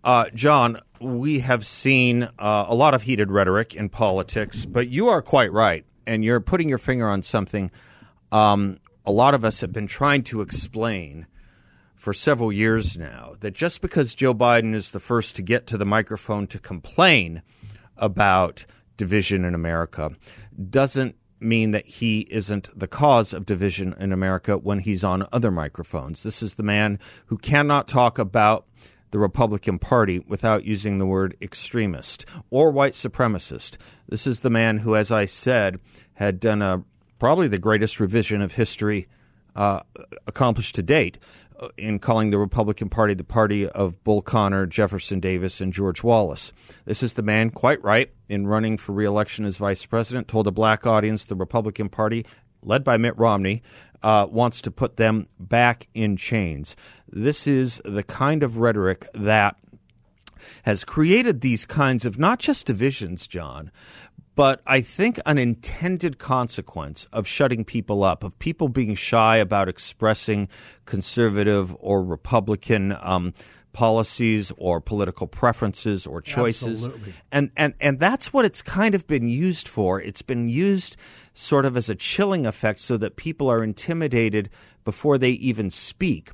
Uh, 0.02 0.30
John, 0.34 0.80
we 1.02 1.40
have 1.40 1.66
seen 1.66 2.22
uh, 2.22 2.64
a 2.66 2.74
lot 2.74 2.94
of 2.94 3.02
heated 3.02 3.30
rhetoric 3.30 3.74
in 3.74 3.90
politics, 3.90 4.64
but 4.64 4.88
you 4.88 5.10
are 5.10 5.20
quite 5.20 5.52
right, 5.52 5.84
and 6.06 6.24
you're 6.24 6.40
putting 6.40 6.70
your 6.70 6.78
finger 6.78 7.10
on 7.10 7.22
something 7.22 7.70
um, 8.32 8.80
a 9.04 9.12
lot 9.12 9.34
of 9.34 9.44
us 9.44 9.60
have 9.60 9.74
been 9.74 9.86
trying 9.86 10.22
to 10.22 10.40
explain 10.40 11.26
for 11.94 12.14
several 12.14 12.50
years 12.50 12.96
now 12.96 13.34
that 13.40 13.52
just 13.52 13.82
because 13.82 14.14
Joe 14.14 14.32
Biden 14.32 14.74
is 14.74 14.92
the 14.92 14.98
first 14.98 15.36
to 15.36 15.42
get 15.42 15.66
to 15.66 15.76
the 15.76 15.84
microphone 15.84 16.46
to 16.46 16.58
complain 16.58 17.42
about 17.96 18.64
division 18.96 19.44
in 19.44 19.54
America 19.54 20.10
doesn't 20.70 21.16
mean 21.40 21.72
that 21.72 21.86
he 21.86 22.20
isn't 22.30 22.68
the 22.78 22.86
cause 22.86 23.32
of 23.32 23.46
division 23.46 23.94
in 23.98 24.12
America 24.12 24.56
when 24.56 24.78
he's 24.78 25.02
on 25.02 25.26
other 25.32 25.50
microphones. 25.50 26.22
This 26.22 26.42
is 26.42 26.54
the 26.54 26.62
man 26.62 26.98
who 27.26 27.36
cannot 27.36 27.88
talk 27.88 28.18
about 28.18 28.66
the 29.10 29.18
Republican 29.18 29.78
Party 29.78 30.20
without 30.20 30.64
using 30.64 30.98
the 30.98 31.06
word 31.06 31.36
extremist 31.40 32.24
or 32.50 32.70
white 32.70 32.94
supremacist. 32.94 33.76
This 34.08 34.26
is 34.26 34.40
the 34.40 34.50
man 34.50 34.78
who, 34.78 34.96
as 34.96 35.10
I 35.10 35.26
said, 35.26 35.78
had 36.14 36.40
done 36.40 36.62
a 36.62 36.84
probably 37.18 37.48
the 37.48 37.58
greatest 37.58 38.00
revision 38.00 38.40
of 38.40 38.54
history 38.54 39.06
uh, 39.54 39.80
accomplished 40.26 40.74
to 40.76 40.82
date 40.82 41.18
in 41.76 41.98
calling 41.98 42.30
the 42.30 42.38
Republican 42.38 42.88
Party 42.88 43.14
the 43.14 43.24
party 43.24 43.68
of 43.68 44.02
Bull 44.04 44.22
Connor, 44.22 44.66
Jefferson 44.66 45.20
Davis, 45.20 45.60
and 45.60 45.72
George 45.72 46.02
Wallace. 46.02 46.52
This 46.84 47.02
is 47.02 47.14
the 47.14 47.22
man, 47.22 47.50
quite 47.50 47.82
right, 47.82 48.10
in 48.28 48.46
running 48.46 48.76
for 48.76 48.92
reelection 48.92 49.44
as 49.44 49.56
vice 49.56 49.84
president, 49.86 50.28
told 50.28 50.46
a 50.46 50.52
black 50.52 50.86
audience 50.86 51.24
the 51.24 51.36
Republican 51.36 51.88
Party, 51.88 52.24
led 52.62 52.84
by 52.84 52.96
Mitt 52.96 53.16
Romney, 53.18 53.62
uh, 54.02 54.26
wants 54.30 54.60
to 54.62 54.70
put 54.70 54.96
them 54.96 55.28
back 55.38 55.88
in 55.94 56.16
chains. 56.16 56.76
This 57.08 57.46
is 57.46 57.80
the 57.84 58.02
kind 58.02 58.42
of 58.42 58.58
rhetoric 58.58 59.06
that 59.14 59.56
has 60.64 60.84
created 60.84 61.40
these 61.40 61.66
kinds 61.66 62.04
of 62.04 62.18
not 62.18 62.38
just 62.38 62.66
divisions, 62.66 63.26
John, 63.26 63.70
but 64.34 64.62
I 64.66 64.80
think 64.80 65.20
an 65.26 65.38
intended 65.38 66.18
consequence 66.18 67.06
of 67.12 67.26
shutting 67.26 67.64
people 67.64 68.02
up, 68.02 68.24
of 68.24 68.38
people 68.38 68.68
being 68.68 68.94
shy 68.94 69.36
about 69.36 69.68
expressing 69.68 70.48
conservative 70.86 71.76
or 71.80 72.02
Republican 72.02 72.96
um, 73.00 73.34
policies 73.72 74.52
or 74.56 74.80
political 74.80 75.26
preferences 75.26 76.06
or 76.06 76.20
choices. 76.20 76.84
Absolutely. 76.84 77.14
And, 77.30 77.50
and, 77.56 77.74
and 77.80 78.00
that's 78.00 78.32
what 78.32 78.44
it's 78.44 78.62
kind 78.62 78.94
of 78.94 79.06
been 79.06 79.28
used 79.28 79.68
for. 79.68 80.00
It's 80.00 80.22
been 80.22 80.48
used 80.48 80.96
sort 81.34 81.64
of 81.64 81.76
as 81.76 81.88
a 81.88 81.94
chilling 81.94 82.46
effect 82.46 82.80
so 82.80 82.96
that 82.98 83.16
people 83.16 83.50
are 83.50 83.62
intimidated 83.62 84.50
before 84.84 85.18
they 85.18 85.30
even 85.30 85.70
speak 85.70 86.30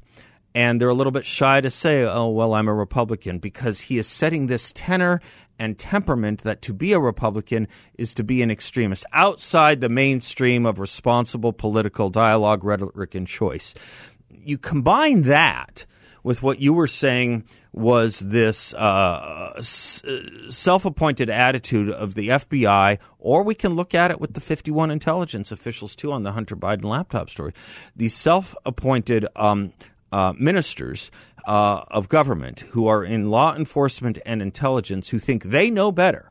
and 0.54 0.80
they're 0.80 0.88
a 0.88 0.94
little 0.94 1.12
bit 1.12 1.24
shy 1.24 1.60
to 1.60 1.70
say, 1.70 2.02
oh, 2.02 2.28
well, 2.28 2.54
I'm 2.54 2.68
a 2.68 2.74
Republican, 2.74 3.38
because 3.38 3.82
he 3.82 3.98
is 3.98 4.08
setting 4.08 4.46
this 4.46 4.72
tenor 4.74 5.20
and 5.58 5.78
temperament 5.78 6.42
that 6.42 6.62
to 6.62 6.72
be 6.72 6.92
a 6.92 7.00
Republican 7.00 7.68
is 7.94 8.14
to 8.14 8.24
be 8.24 8.42
an 8.42 8.50
extremist, 8.50 9.04
outside 9.12 9.80
the 9.80 9.88
mainstream 9.88 10.64
of 10.64 10.78
responsible 10.78 11.52
political 11.52 12.10
dialogue, 12.10 12.64
rhetoric, 12.64 13.14
and 13.14 13.26
choice. 13.26 13.74
You 14.30 14.58
combine 14.58 15.22
that 15.22 15.86
with 16.22 16.42
what 16.42 16.60
you 16.60 16.72
were 16.72 16.86
saying 16.86 17.44
was 17.72 18.18
this 18.20 18.74
uh, 18.74 19.52
s- 19.56 20.02
self-appointed 20.50 21.30
attitude 21.30 21.90
of 21.90 22.14
the 22.14 22.28
FBI, 22.28 22.98
or 23.18 23.42
we 23.42 23.54
can 23.54 23.74
look 23.74 23.94
at 23.94 24.10
it 24.10 24.20
with 24.20 24.34
the 24.34 24.40
51 24.40 24.90
intelligence 24.90 25.52
officials 25.52 25.94
too 25.94 26.12
on 26.12 26.24
the 26.24 26.32
Hunter 26.32 26.56
Biden 26.56 26.84
laptop 26.84 27.30
story. 27.30 27.52
These 27.94 28.14
self-appointed 28.14 29.26
um, 29.36 29.72
uh, 30.10 30.32
ministers 30.38 31.10
uh, 31.48 31.82
of 31.90 32.10
government 32.10 32.60
who 32.70 32.86
are 32.86 33.02
in 33.02 33.30
law 33.30 33.56
enforcement 33.56 34.18
and 34.26 34.42
intelligence 34.42 35.08
who 35.08 35.18
think 35.18 35.44
they 35.44 35.70
know 35.70 35.90
better. 35.90 36.30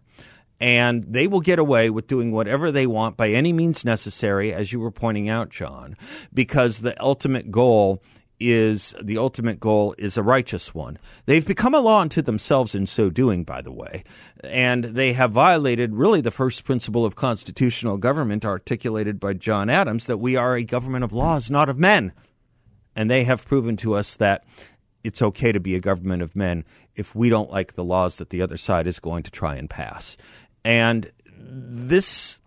And 0.59 1.03
they 1.03 1.27
will 1.27 1.41
get 1.41 1.59
away 1.59 1.89
with 1.89 2.07
doing 2.07 2.31
whatever 2.31 2.71
they 2.71 2.85
want 2.85 3.17
by 3.17 3.29
any 3.29 3.51
means 3.51 3.83
necessary, 3.83 4.53
as 4.53 4.71
you 4.71 4.79
were 4.79 4.91
pointing 4.91 5.27
out, 5.27 5.49
John, 5.49 5.97
because 6.33 6.81
the 6.81 6.99
ultimate 7.01 7.51
goal 7.51 8.01
is 8.39 8.93
the 9.01 9.17
ultimate 9.17 9.59
goal 9.59 9.95
is 9.97 10.17
a 10.17 10.23
righteous 10.23 10.73
one. 10.75 10.99
They've 11.25 11.45
become 11.45 11.73
a 11.73 11.79
law 11.79 12.01
unto 12.01 12.21
themselves 12.21 12.75
in 12.75 12.85
so 12.85 13.09
doing, 13.09 13.43
by 13.43 13.63
the 13.63 13.71
way, 13.71 14.03
and 14.43 14.83
they 14.83 15.13
have 15.13 15.31
violated 15.31 15.95
really 15.95 16.21
the 16.21 16.29
first 16.29 16.63
principle 16.63 17.05
of 17.05 17.15
constitutional 17.15 17.97
government 17.97 18.45
articulated 18.45 19.19
by 19.19 19.33
John 19.33 19.69
Adams 19.69 20.05
that 20.05 20.17
we 20.17 20.35
are 20.35 20.55
a 20.55 20.63
government 20.63 21.03
of 21.03 21.13
laws, 21.13 21.49
not 21.49 21.69
of 21.69 21.79
men. 21.79 22.13
And 22.95 23.11
they 23.11 23.25
have 23.25 23.45
proven 23.45 23.77
to 23.77 23.93
us 23.93 24.15
that 24.15 24.43
it's 25.03 25.21
okay 25.21 25.51
to 25.51 25.59
be 25.59 25.75
a 25.75 25.79
government 25.79 26.21
of 26.21 26.35
men 26.35 26.65
if 26.95 27.15
we 27.15 27.29
don't 27.29 27.51
like 27.51 27.73
the 27.73 27.83
laws 27.83 28.17
that 28.17 28.29
the 28.29 28.41
other 28.41 28.57
side 28.57 28.87
is 28.87 28.99
going 28.99 29.23
to 29.23 29.31
try 29.31 29.55
and 29.55 29.69
pass. 29.69 30.17
And 30.65 31.11
this 31.37 32.39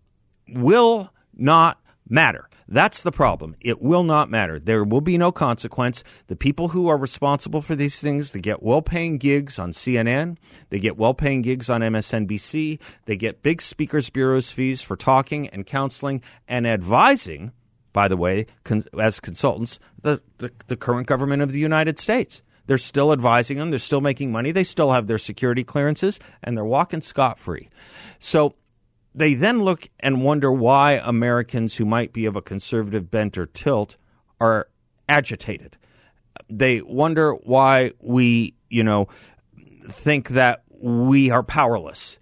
will 0.49 1.11
not 1.35 1.81
matter. 2.09 2.49
That's 2.73 3.03
the 3.03 3.11
problem. 3.11 3.57
It 3.61 3.83
will 3.83 4.05
not 4.05 4.31
matter. 4.31 4.61
There 4.61 4.85
will 4.85 5.01
be 5.01 5.19
no 5.19 5.33
consequence. 5.33 6.05
The 6.29 6.37
people 6.37 6.69
who 6.69 6.87
are 6.87 6.97
responsible 6.97 7.63
for 7.63 7.75
these 7.75 8.01
things, 8.01 8.31
they 8.31 8.41
get 8.41 8.63
well 8.63 8.81
paying 8.81 9.19
gigs 9.19 9.59
on 9.59 9.73
CNN, 9.73 10.37
they 10.69 10.79
get 10.79 10.97
well 10.97 11.13
paying 11.13 11.43
gigs 11.43 11.69
on 11.69 11.81
MSNBC, 11.81 12.79
they 13.07 13.17
get 13.17 13.43
big 13.43 13.61
speakers 13.61 14.09
bureaus 14.09 14.53
fees 14.53 14.83
for 14.83 14.95
talking 14.95 15.49
and 15.49 15.67
counseling 15.67 16.23
and 16.47 16.65
advising 16.65 17.53
by 17.93 18.09
the 18.09 18.17
way, 18.17 18.47
con- 18.65 18.85
as 18.99 19.21
consultants, 19.21 19.79
the, 20.03 20.21
the, 20.39 20.53
the 20.67 20.77
current 20.77 21.07
government 21.07 21.43
of 21.43 21.53
the 21.53 21.59
United 21.59 21.99
States. 21.99 22.43
They're 22.67 22.79
still 22.79 23.13
advising 23.13 23.59
them. 23.59 23.71
They're 23.71 23.81
still 23.81 24.01
making 24.01 24.31
money. 24.31 24.53
They 24.53 24.63
still 24.63 24.93
have 24.93 25.09
their 25.09 25.19
security 25.19 25.65
clearances, 25.65 26.21
and 26.43 26.57
they're 26.57 26.65
walking 26.65 27.01
scot 27.01 27.39
free. 27.39 27.69
So 28.21 28.55
they 29.13 29.35
then 29.35 29.63
look 29.63 29.89
and 29.99 30.23
wonder 30.23 30.53
why 30.53 31.01
Americans 31.03 31.77
who 31.77 31.85
might 31.85 32.13
be 32.13 32.27
of 32.27 32.37
a 32.37 32.43
conservative 32.43 33.11
bent 33.11 33.37
or 33.37 33.47
tilt 33.47 33.97
are 34.41 34.69
agitated. 35.09 35.77
They 36.49 36.81
wonder 36.81 37.33
why 37.33 37.93
we, 37.99 38.55
you 38.69 38.85
know, 38.85 39.09
think 39.85 40.29
that 40.29 40.63
we 40.81 41.31
are 41.31 41.43
powerless 41.43 42.20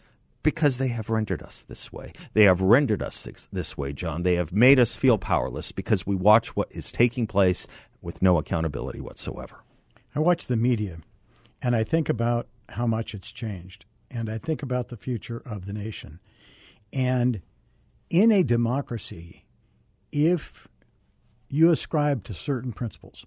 because 0.49 0.79
they 0.79 0.89
have 0.89 1.11
rendered 1.11 1.43
us 1.43 1.63
this 1.63 1.93
way. 1.93 2.11
They 2.33 2.45
have 2.45 2.63
rendered 2.63 3.03
us 3.03 3.23
this, 3.23 3.49
this 3.53 3.77
way, 3.77 3.93
John. 3.93 4.23
They 4.23 4.37
have 4.37 4.51
made 4.51 4.79
us 4.79 4.97
feel 4.97 5.19
powerless 5.19 5.73
because 5.73 6.07
we 6.07 6.17
watch 6.17 6.57
what 6.57 6.69
is 6.73 6.91
taking 6.91 7.27
place 7.27 7.67
with 8.01 8.23
no 8.23 8.39
accountability 8.39 8.99
whatsoever. 8.99 9.63
I 10.17 10.21
watch 10.21 10.47
the 10.47 10.57
media 10.57 11.01
and 11.61 11.77
I 11.77 11.85
think 11.85 12.09
about 12.09 12.47
how 12.71 12.87
much 12.87 13.15
it's 13.15 13.31
changed. 13.31 13.85
and 14.11 14.31
I 14.31 14.39
think 14.39 14.63
about 14.63 14.89
the 14.89 14.97
future 14.97 15.43
of 15.45 15.67
the 15.67 15.75
nation. 15.75 16.19
And 16.95 17.43
in 18.09 18.33
a 18.33 18.43
democracy, 18.43 19.45
if 20.11 20.67
you 21.51 21.71
ascribe 21.71 22.25
to 22.25 22.33
certain 22.33 22.73
principles, 22.73 23.27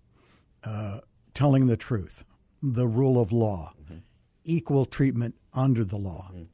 uh, 0.63 1.01
telling 1.35 1.67
the 1.67 1.77
truth, 1.77 2.23
the 2.63 2.87
rule 2.87 3.21
of 3.21 3.31
law, 3.31 3.73
mm-hmm. 3.79 3.99
equal 4.43 4.87
treatment 4.87 5.35
under 5.53 5.83
the 5.83 5.97
law, 5.97 6.31
mm-hmm. 6.33 6.45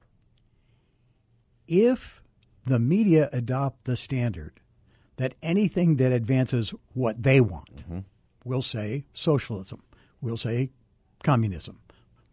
If 1.68 2.22
the 2.66 2.80
media 2.80 3.30
adopt 3.32 3.86
the 3.86 3.98
standard 3.98 4.60
that 5.18 5.34
anything 5.42 5.98
that 5.98 6.12
advances 6.12 6.74
what 6.94 7.22
they 7.24 7.42
want, 7.42 7.76
mm-hmm. 7.78 8.00
we'll 8.44 8.62
say 8.62 9.06
socialism, 9.14 9.84
we'll 10.22 10.38
say 10.38 10.72
communism, 11.24 11.80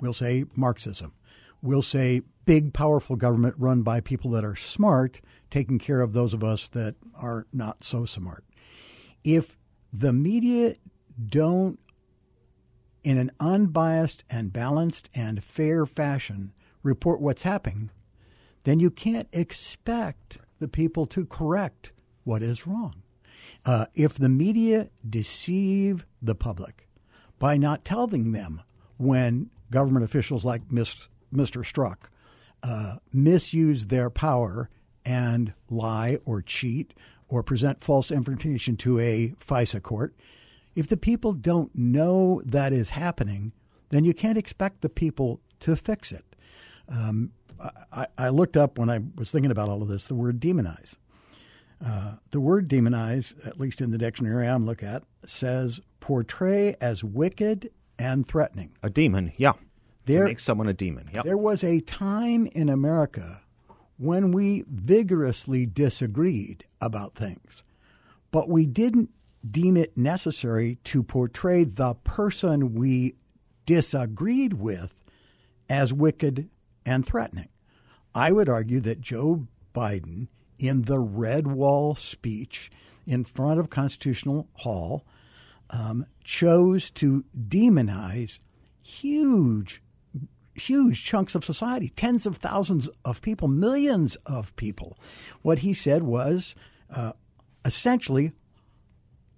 we'll 0.00 0.12
say 0.12 0.44
Marxism, 0.54 1.14
we'll 1.62 1.82
say 1.82 2.22
big, 2.44 2.74
powerful 2.74 3.16
government 3.16 3.54
run 3.58 3.82
by 3.82 4.00
people 4.00 4.30
that 4.32 4.44
are 4.44 4.56
smart, 4.56 5.20
taking 5.50 5.78
care 5.78 6.00
of 6.00 6.12
those 6.12 6.34
of 6.34 6.44
us 6.44 6.68
that 6.68 6.94
are 7.14 7.46
not 7.52 7.82
so 7.82 8.04
smart. 8.04 8.44
If 9.22 9.56
the 9.92 10.12
media 10.12 10.74
don't, 11.26 11.78
in 13.02 13.16
an 13.16 13.30
unbiased 13.40 14.24
and 14.28 14.52
balanced 14.52 15.08
and 15.14 15.42
fair 15.42 15.86
fashion, 15.86 16.52
report 16.82 17.20
what's 17.20 17.44
happening, 17.44 17.90
then 18.64 18.80
you 18.80 18.90
can't 18.90 19.28
expect 19.32 20.38
the 20.58 20.68
people 20.68 21.06
to 21.06 21.24
correct 21.24 21.92
what 22.24 22.42
is 22.42 22.66
wrong. 22.66 23.02
Uh, 23.64 23.86
if 23.94 24.14
the 24.14 24.28
media 24.28 24.90
deceive 25.08 26.04
the 26.20 26.34
public 26.34 26.88
by 27.38 27.56
not 27.56 27.84
telling 27.84 28.32
them 28.32 28.60
when 28.96 29.50
government 29.70 30.04
officials 30.04 30.44
like 30.44 30.68
Mr. 30.68 31.08
Strzok 31.34 31.96
uh, 32.62 32.96
misuse 33.12 33.86
their 33.86 34.10
power 34.10 34.70
and 35.04 35.52
lie 35.68 36.18
or 36.24 36.40
cheat 36.40 36.94
or 37.28 37.42
present 37.42 37.80
false 37.80 38.10
information 38.10 38.76
to 38.76 38.98
a 38.98 39.34
FISA 39.40 39.82
court, 39.82 40.14
if 40.74 40.88
the 40.88 40.96
people 40.96 41.32
don't 41.32 41.74
know 41.74 42.42
that 42.44 42.72
is 42.72 42.90
happening, 42.90 43.52
then 43.90 44.04
you 44.04 44.14
can't 44.14 44.38
expect 44.38 44.80
the 44.80 44.88
people 44.88 45.40
to 45.60 45.76
fix 45.76 46.12
it. 46.12 46.24
Um, 46.88 47.32
I, 47.92 48.06
I, 48.18 48.28
looked 48.28 48.56
up 48.56 48.78
when 48.78 48.90
I 48.90 49.00
was 49.16 49.30
thinking 49.30 49.50
about 49.50 49.68
all 49.68 49.82
of 49.82 49.88
this 49.88 50.06
the 50.06 50.14
word 50.14 50.40
demonize. 50.40 50.94
Uh, 51.84 52.14
the 52.30 52.40
word 52.40 52.68
demonize, 52.68 53.34
at 53.46 53.60
least 53.60 53.80
in 53.80 53.90
the 53.90 53.98
dictionary 53.98 54.48
I'm 54.48 54.64
looking 54.64 54.88
at, 54.88 55.02
says 55.26 55.80
portray 56.00 56.76
as 56.80 57.04
wicked 57.04 57.70
and 57.98 58.26
threatening. 58.26 58.72
A 58.82 58.90
demon, 58.90 59.32
yeah. 59.36 59.52
There, 60.06 60.24
makes 60.24 60.44
someone 60.44 60.68
a 60.68 60.74
demon. 60.74 61.10
Yep. 61.14 61.24
There 61.24 61.36
was 61.36 61.64
a 61.64 61.80
time 61.80 62.46
in 62.48 62.68
America 62.68 63.40
when 63.96 64.32
we 64.32 64.64
vigorously 64.68 65.66
disagreed 65.66 66.66
about 66.80 67.14
things, 67.14 67.62
but 68.30 68.48
we 68.48 68.66
didn't 68.66 69.10
deem 69.48 69.76
it 69.76 69.96
necessary 69.96 70.78
to 70.84 71.02
portray 71.02 71.64
the 71.64 71.94
person 72.04 72.74
we 72.74 73.14
disagreed 73.66 74.54
with 74.54 74.94
as 75.68 75.92
wicked 75.92 76.48
and 76.84 77.06
threatening. 77.06 77.48
I 78.14 78.32
would 78.32 78.48
argue 78.48 78.80
that 78.80 79.00
Joe 79.00 79.46
Biden, 79.74 80.28
in 80.58 80.82
the 80.82 80.98
Red 80.98 81.46
Wall 81.46 81.94
speech 81.94 82.70
in 83.06 83.24
front 83.24 83.58
of 83.58 83.70
Constitutional 83.70 84.48
Hall, 84.54 85.04
um, 85.70 86.06
chose 86.22 86.90
to 86.90 87.24
demonize 87.36 88.38
huge 88.82 89.82
huge 90.54 91.04
chunks 91.04 91.34
of 91.34 91.44
society, 91.44 91.90
tens 91.96 92.26
of 92.26 92.36
thousands 92.36 92.88
of 93.04 93.20
people, 93.20 93.48
millions 93.48 94.16
of 94.26 94.54
people. 94.56 94.96
What 95.42 95.60
he 95.60 95.74
said 95.74 96.04
was 96.04 96.54
uh, 96.94 97.12
essentially 97.64 98.32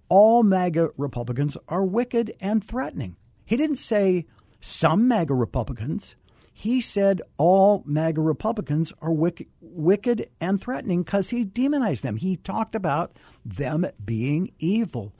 all 0.09 0.42
MAGA 0.42 0.90
Republicans 0.97 1.57
are 1.68 1.85
wicked 1.85 2.35
and 2.40 2.62
threatening. 2.62 3.16
He 3.44 3.57
didn't 3.57 3.77
say 3.77 4.27
some 4.61 5.09
MAGA 5.09 5.35
Republicans. 5.35 6.16
He 6.59 6.81
said 6.81 7.21
all 7.37 7.83
MAGA 7.85 8.23
Republicans 8.23 8.90
are 9.03 9.12
wicked, 9.12 9.47
wicked 9.61 10.31
and 10.40 10.59
threatening 10.59 11.03
because 11.03 11.29
he 11.29 11.45
demonized 11.45 12.03
them. 12.03 12.16
He 12.16 12.38
talked 12.38 12.75
about 12.75 13.14
them 13.45 13.87
being 14.03 14.51
evil. 14.59 15.12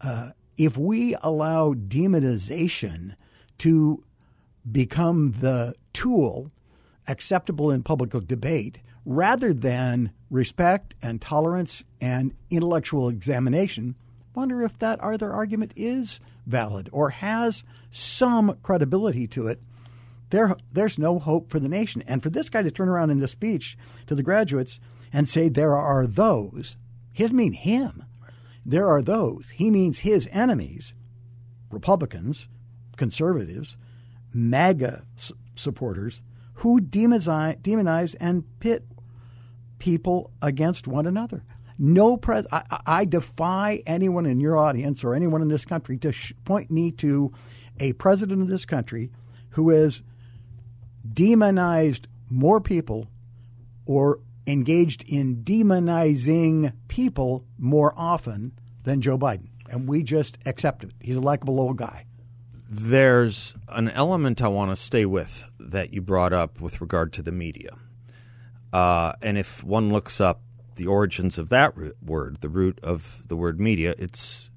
Uh, 0.00 0.30
if 0.56 0.78
we 0.78 1.16
allow 1.20 1.74
demonization 1.74 3.16
to 3.58 4.04
become 4.70 5.34
the 5.40 5.74
tool 5.92 6.52
acceptable 7.08 7.72
in 7.72 7.82
public 7.82 8.10
debate 8.28 8.78
rather 9.04 9.52
than 9.52 10.12
respect 10.30 10.94
and 11.02 11.20
tolerance 11.20 11.82
and 12.00 12.32
intellectual 12.50 13.08
examination, 13.08 13.96
wonder 14.32 14.62
if 14.62 14.78
that 14.78 15.00
other 15.00 15.32
argument 15.32 15.72
is 15.74 16.20
valid 16.46 16.88
or 16.92 17.10
has 17.10 17.64
some 17.90 18.56
credibility 18.62 19.26
to 19.26 19.48
it. 19.48 19.60
There, 20.30 20.56
there's 20.72 20.98
no 20.98 21.18
hope 21.18 21.50
for 21.50 21.58
the 21.58 21.68
nation. 21.68 22.02
And 22.06 22.22
for 22.22 22.30
this 22.30 22.50
guy 22.50 22.62
to 22.62 22.70
turn 22.70 22.88
around 22.88 23.10
in 23.10 23.20
this 23.20 23.32
speech 23.32 23.76
to 24.06 24.14
the 24.14 24.22
graduates 24.22 24.80
and 25.12 25.28
say 25.28 25.48
there 25.48 25.74
are 25.74 26.06
those, 26.06 26.76
he 27.12 27.24
doesn't 27.24 27.36
mean 27.36 27.52
him. 27.52 28.04
There 28.64 28.86
are 28.86 29.02
those. 29.02 29.50
He 29.50 29.70
means 29.70 30.00
his 30.00 30.28
enemies, 30.30 30.94
Republicans, 31.70 32.48
conservatives, 32.96 33.76
MAGA 34.34 35.04
supporters 35.56 36.20
who 36.54 36.80
demonize, 36.80 37.60
demonize 37.62 38.14
and 38.20 38.44
pit 38.60 38.84
people 39.78 40.32
against 40.42 40.86
one 40.86 41.06
another. 41.06 41.44
No 41.78 42.16
pres- 42.16 42.46
I, 42.50 42.80
I, 42.84 43.04
defy 43.04 43.82
anyone 43.86 44.26
in 44.26 44.40
your 44.40 44.56
audience 44.56 45.04
or 45.04 45.14
anyone 45.14 45.40
in 45.40 45.48
this 45.48 45.64
country 45.64 45.96
to 45.98 46.10
sh- 46.10 46.32
point 46.44 46.70
me 46.70 46.90
to 46.92 47.32
a 47.78 47.92
president 47.94 48.42
of 48.42 48.48
this 48.48 48.64
country 48.64 49.10
who 49.50 49.70
has 49.70 50.02
demonized 51.18 52.06
more 52.30 52.60
people 52.60 53.08
or 53.86 54.20
engaged 54.46 55.04
in 55.08 55.42
demonizing 55.42 56.72
people 56.86 57.44
more 57.58 57.92
often 57.96 58.52
than 58.84 59.00
Joe 59.00 59.18
Biden. 59.18 59.48
And 59.68 59.88
we 59.88 60.04
just 60.04 60.38
accept 60.46 60.84
it. 60.84 60.92
He's 61.00 61.16
a 61.16 61.20
likable 61.20 61.58
old 61.58 61.76
guy. 61.76 62.06
There's 62.70 63.52
an 63.66 63.88
element 63.90 64.40
I 64.42 64.46
want 64.46 64.70
to 64.70 64.76
stay 64.76 65.06
with 65.06 65.50
that 65.58 65.92
you 65.92 66.00
brought 66.02 66.32
up 66.32 66.60
with 66.60 66.80
regard 66.80 67.12
to 67.14 67.22
the 67.22 67.32
media. 67.32 67.70
Uh, 68.72 69.14
and 69.20 69.36
if 69.36 69.64
one 69.64 69.92
looks 69.92 70.20
up 70.20 70.40
the 70.76 70.86
origins 70.86 71.36
of 71.36 71.48
that 71.48 71.76
root 71.76 71.96
word, 72.00 72.42
the 72.42 72.48
root 72.48 72.78
of 72.84 73.24
the 73.26 73.34
word 73.34 73.58
media, 73.58 73.92
it's 73.98 74.47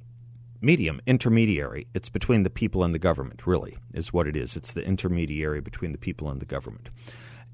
medium, 0.62 1.02
intermediary. 1.06 1.88
It's 1.94 2.10
between 2.10 2.44
the 2.44 2.50
people 2.50 2.84
and 2.84 2.94
the 2.94 3.00
government, 3.00 3.46
really, 3.46 3.78
is 3.94 4.14
what 4.14 4.28
it 4.28 4.36
is. 4.36 4.56
It's 4.56 4.74
the 4.74 4.86
intermediary 4.86 5.60
between 5.60 5.92
the 5.92 5.98
people 5.98 6.30
and 6.30 6.40
the 6.40 6.46
government. 6.46 6.90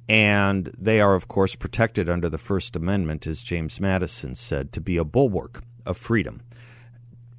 And 0.10 0.72
they 0.78 1.02
are, 1.02 1.16
of 1.16 1.28
course, 1.28 1.56
protected 1.56 2.10
under 2.10 2.30
the 2.30 2.38
First 2.38 2.76
Amendment, 2.76 3.28
as 3.28 3.44
James 3.44 3.80
Madison 3.80 4.36
said, 4.36 4.72
to 4.74 4.82
be 4.82 4.98
a 4.98 5.04
bulwark 5.04 5.64
of 5.86 5.98
freedom 5.98 6.42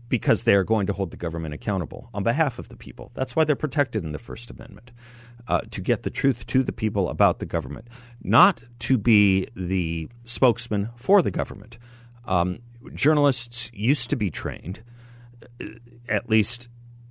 because 0.08 0.44
they 0.44 0.54
are 0.54 0.64
going 0.64 0.86
to 0.86 0.92
hold 0.92 1.10
the 1.10 1.16
government 1.16 1.54
accountable 1.54 2.08
on 2.14 2.22
behalf 2.22 2.58
of 2.58 2.68
the 2.68 2.76
people. 2.76 3.10
That's 3.14 3.36
why 3.36 3.44
they're 3.44 3.56
protected 3.56 4.04
in 4.04 4.12
the 4.12 4.18
First 4.18 4.50
Amendment 4.50 4.90
uh, 5.46 5.60
to 5.70 5.80
get 5.80 6.02
the 6.02 6.10
truth 6.10 6.46
to 6.46 6.62
the 6.62 6.72
people 6.72 7.08
about 7.08 7.38
the 7.38 7.46
government, 7.46 7.88
not 8.22 8.64
to 8.80 8.98
be 8.98 9.48
the 9.54 10.08
spokesman 10.24 10.90
for 10.96 11.22
the 11.22 11.30
government. 11.30 11.78
Um, 12.24 12.60
journalists 12.94 13.70
used 13.74 14.10
to 14.10 14.16
be 14.16 14.30
trained, 14.30 14.82
at 16.08 16.28
least 16.28 16.68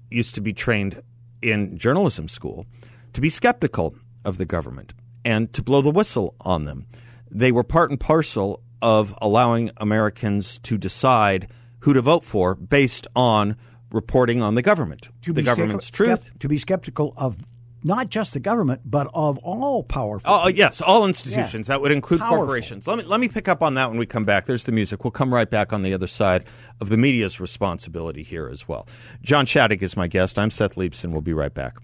used 0.09 0.35
to 0.35 0.41
be 0.41 0.53
trained 0.53 1.01
in 1.41 1.77
journalism 1.77 2.27
school, 2.27 2.65
to 3.13 3.21
be 3.21 3.29
skeptical 3.29 3.95
of 4.25 4.37
the 4.37 4.45
government 4.45 4.93
and 5.23 5.51
to 5.53 5.61
blow 5.61 5.81
the 5.81 5.91
whistle 5.91 6.35
on 6.41 6.65
them. 6.65 6.87
They 7.29 7.51
were 7.51 7.63
part 7.63 7.89
and 7.91 7.99
parcel 7.99 8.61
of 8.81 9.15
allowing 9.21 9.71
Americans 9.77 10.59
to 10.59 10.77
decide 10.77 11.49
who 11.79 11.93
to 11.93 12.01
vote 12.01 12.23
for 12.23 12.55
based 12.55 13.07
on 13.15 13.55
reporting 13.91 14.41
on 14.41 14.55
the 14.55 14.61
government, 14.61 15.09
to 15.21 15.33
the 15.33 15.41
government's 15.41 15.89
truth. 15.89 16.31
to 16.39 16.47
be 16.47 16.57
skeptical 16.57 17.13
of 17.17 17.37
not 17.83 18.09
just 18.09 18.33
the 18.33 18.39
government, 18.39 18.81
but 18.85 19.09
of 19.13 19.37
all 19.39 19.83
powerful. 19.83 20.29
Oh, 20.29 20.45
uh, 20.45 20.47
yes, 20.47 20.81
all 20.81 21.05
institutions. 21.05 21.67
Yeah. 21.67 21.75
That 21.75 21.81
would 21.81 21.91
include 21.91 22.19
Powerful. 22.19 22.37
corporations. 22.37 22.87
Let 22.87 22.97
me 22.97 23.03
let 23.03 23.19
me 23.19 23.27
pick 23.27 23.47
up 23.47 23.61
on 23.61 23.75
that 23.75 23.89
when 23.89 23.99
we 23.99 24.05
come 24.05 24.25
back. 24.25 24.45
There's 24.45 24.63
the 24.63 24.71
music. 24.71 25.03
We'll 25.03 25.11
come 25.11 25.33
right 25.33 25.49
back 25.49 25.73
on 25.73 25.81
the 25.83 25.93
other 25.93 26.07
side 26.07 26.45
of 26.81 26.89
the 26.89 26.97
media's 26.97 27.39
responsibility 27.39 28.23
here 28.23 28.49
as 28.51 28.67
well. 28.67 28.87
John 29.21 29.45
Shadegg 29.45 29.81
is 29.81 29.95
my 29.95 30.07
guest. 30.07 30.37
I'm 30.39 30.49
Seth 30.49 30.75
Leibsohn. 30.75 31.11
We'll 31.11 31.21
be 31.21 31.33
right 31.33 31.53
back. 31.53 31.77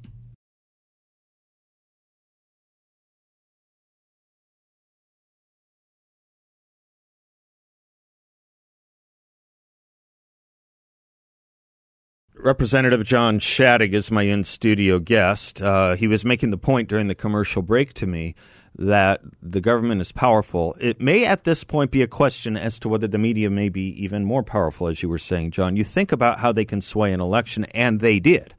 Representative 12.44 13.06
John 13.06 13.40
Shadegg 13.40 13.94
is 13.94 14.12
my 14.12 14.24
in 14.24 14.44
studio 14.44 15.00
guest. 15.00 15.62
Uh, 15.62 15.96
he 15.96 16.10
was 16.10 16.26
making 16.26 16.50
the 16.50 16.58
point 16.58 16.90
during 16.90 17.08
the 17.08 17.16
commercial 17.16 17.62
break 17.62 17.94
to 17.94 18.06
me 18.06 18.36
that 18.78 19.22
the 19.42 19.62
government 19.62 20.02
is 20.02 20.12
powerful. 20.12 20.76
It 20.78 21.00
may 21.00 21.26
at 21.26 21.46
this 21.46 21.64
point 21.64 21.90
be 21.90 22.02
a 22.02 22.08
question 22.08 22.58
as 22.58 22.80
to 22.80 22.90
whether 22.90 23.08
the 23.08 23.18
media 23.18 23.50
may 23.50 23.70
be 23.70 23.84
even 24.04 24.26
more 24.26 24.44
powerful, 24.44 24.88
as 24.88 25.02
you 25.02 25.08
were 25.08 25.18
saying, 25.18 25.52
John. 25.52 25.78
You 25.78 25.86
think 25.86 26.12
about 26.12 26.40
how 26.40 26.52
they 26.52 26.66
can 26.66 26.82
sway 26.82 27.14
an 27.14 27.22
election, 27.22 27.64
and 27.74 28.02
they 28.02 28.20
did. 28.20 28.54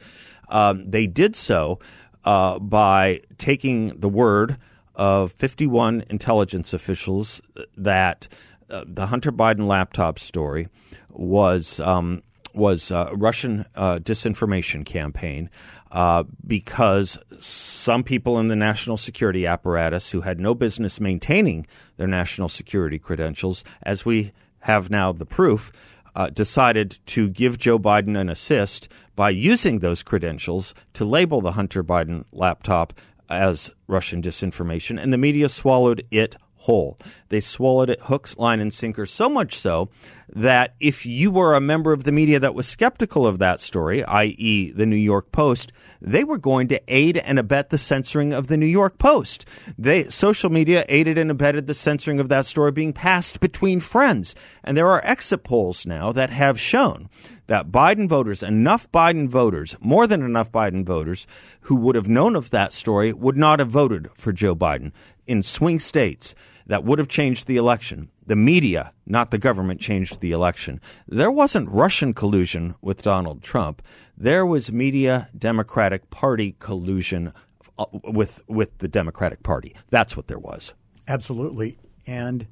Um, 0.48 0.90
they 0.90 1.06
did 1.06 1.36
so 1.36 1.78
uh, 2.24 2.58
by 2.60 3.20
taking 3.36 4.00
the 4.00 4.08
word 4.08 4.56
of 4.94 5.30
51 5.32 6.04
intelligence 6.08 6.72
officials 6.72 7.42
that 7.76 8.28
uh, 8.70 8.84
the 8.86 9.08
Hunter 9.08 9.30
Biden 9.30 9.66
laptop 9.66 10.18
story 10.18 10.68
was 11.10 11.80
um, 11.80 12.22
was 12.54 12.90
a 12.90 13.10
Russian 13.14 13.64
uh, 13.74 13.98
disinformation 13.98 14.84
campaign 14.84 15.50
uh, 15.90 16.24
because 16.46 17.18
some 17.38 18.02
people 18.02 18.38
in 18.38 18.48
the 18.48 18.56
national 18.56 18.96
security 18.96 19.46
apparatus 19.46 20.10
who 20.10 20.22
had 20.22 20.40
no 20.40 20.54
business 20.54 21.00
maintaining 21.00 21.66
their 21.96 22.08
national 22.08 22.48
security 22.48 22.98
credentials, 22.98 23.62
as 23.82 24.04
we 24.04 24.32
have 24.60 24.90
now 24.90 25.12
the 25.12 25.26
proof, 25.26 25.70
uh, 26.16 26.30
decided 26.30 26.98
to 27.06 27.28
give 27.28 27.58
Joe 27.58 27.78
Biden 27.78 28.18
an 28.18 28.28
assist 28.28 28.88
by 29.16 29.30
using 29.30 29.80
those 29.80 30.02
credentials 30.02 30.74
to 30.94 31.04
label 31.04 31.40
the 31.40 31.52
Hunter 31.52 31.84
Biden 31.84 32.24
laptop 32.32 32.92
as 33.28 33.74
Russian 33.86 34.22
disinformation, 34.22 35.00
and 35.00 35.12
the 35.12 35.18
media 35.18 35.48
swallowed 35.48 36.04
it 36.10 36.36
whole. 36.64 36.98
They 37.28 37.40
swallowed 37.40 37.90
it 37.90 38.00
hooks, 38.02 38.36
line, 38.38 38.60
and 38.60 38.72
sinker, 38.72 39.04
so 39.04 39.28
much 39.28 39.54
so 39.54 39.90
that 40.34 40.74
if 40.80 41.04
you 41.04 41.30
were 41.30 41.54
a 41.54 41.60
member 41.60 41.92
of 41.92 42.04
the 42.04 42.12
media 42.12 42.40
that 42.40 42.54
was 42.54 42.66
skeptical 42.66 43.26
of 43.26 43.38
that 43.38 43.60
story, 43.60 44.02
i.e., 44.04 44.70
the 44.70 44.86
New 44.86 44.96
York 44.96 45.30
Post, 45.30 45.72
they 46.00 46.24
were 46.24 46.38
going 46.38 46.68
to 46.68 46.80
aid 46.88 47.18
and 47.18 47.38
abet 47.38 47.68
the 47.68 47.78
censoring 47.78 48.32
of 48.32 48.46
the 48.46 48.56
New 48.56 48.66
York 48.66 48.98
Post. 48.98 49.46
They 49.78 50.04
social 50.04 50.50
media 50.50 50.86
aided 50.88 51.18
and 51.18 51.30
abetted 51.30 51.66
the 51.66 51.74
censoring 51.74 52.18
of 52.18 52.30
that 52.30 52.46
story 52.46 52.72
being 52.72 52.94
passed 52.94 53.40
between 53.40 53.80
friends. 53.80 54.34
And 54.62 54.76
there 54.76 54.88
are 54.88 55.04
exit 55.04 55.44
polls 55.44 55.84
now 55.84 56.12
that 56.12 56.30
have 56.30 56.58
shown 56.58 57.10
that 57.46 57.70
Biden 57.70 58.08
voters, 58.08 58.42
enough 58.42 58.90
Biden 58.90 59.28
voters, 59.28 59.76
more 59.80 60.06
than 60.06 60.22
enough 60.22 60.50
Biden 60.50 60.84
voters, 60.84 61.26
who 61.62 61.76
would 61.76 61.94
have 61.94 62.08
known 62.08 62.36
of 62.36 62.50
that 62.50 62.72
story 62.72 63.12
would 63.12 63.36
not 63.36 63.58
have 63.58 63.68
voted 63.68 64.08
for 64.16 64.32
Joe 64.32 64.54
Biden 64.54 64.92
in 65.26 65.42
swing 65.42 65.78
states 65.78 66.34
that 66.66 66.84
would 66.84 66.98
have 66.98 67.08
changed 67.08 67.46
the 67.46 67.56
election. 67.56 68.10
The 68.26 68.36
media, 68.36 68.90
not 69.06 69.30
the 69.30 69.38
government, 69.38 69.80
changed 69.80 70.20
the 70.20 70.32
election. 70.32 70.80
There 71.06 71.30
wasn't 71.30 71.68
Russian 71.68 72.14
collusion 72.14 72.74
with 72.80 73.02
Donald 73.02 73.42
Trump. 73.42 73.82
There 74.16 74.46
was 74.46 74.72
media 74.72 75.28
Democratic 75.36 76.10
Party 76.10 76.56
collusion 76.58 77.32
uh, 77.78 77.86
with 78.04 78.42
with 78.48 78.78
the 78.78 78.88
Democratic 78.88 79.42
Party. 79.42 79.74
That's 79.90 80.16
what 80.16 80.28
there 80.28 80.38
was. 80.38 80.74
Absolutely. 81.06 81.78
And 82.06 82.46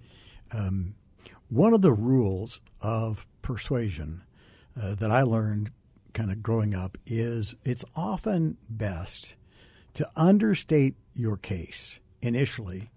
um, 0.51 0.95
one 1.49 1.73
of 1.73 1.83
the 1.83 1.93
rules 1.93 2.61
of 2.81 3.27
persuasion 3.41 4.23
uh, 4.81 4.95
that 4.97 5.11
I 5.11 5.23
learned 5.23 5.71
kind 6.13 6.31
of 6.31 6.43
growing 6.43 6.75
up 6.75 6.99
is 7.07 7.55
it's 7.65 7.85
often 7.97 8.59
best 8.69 9.35
to 9.95 10.09
understate 10.17 10.95
your 11.15 11.37
case 11.37 11.99
initially 12.21 12.91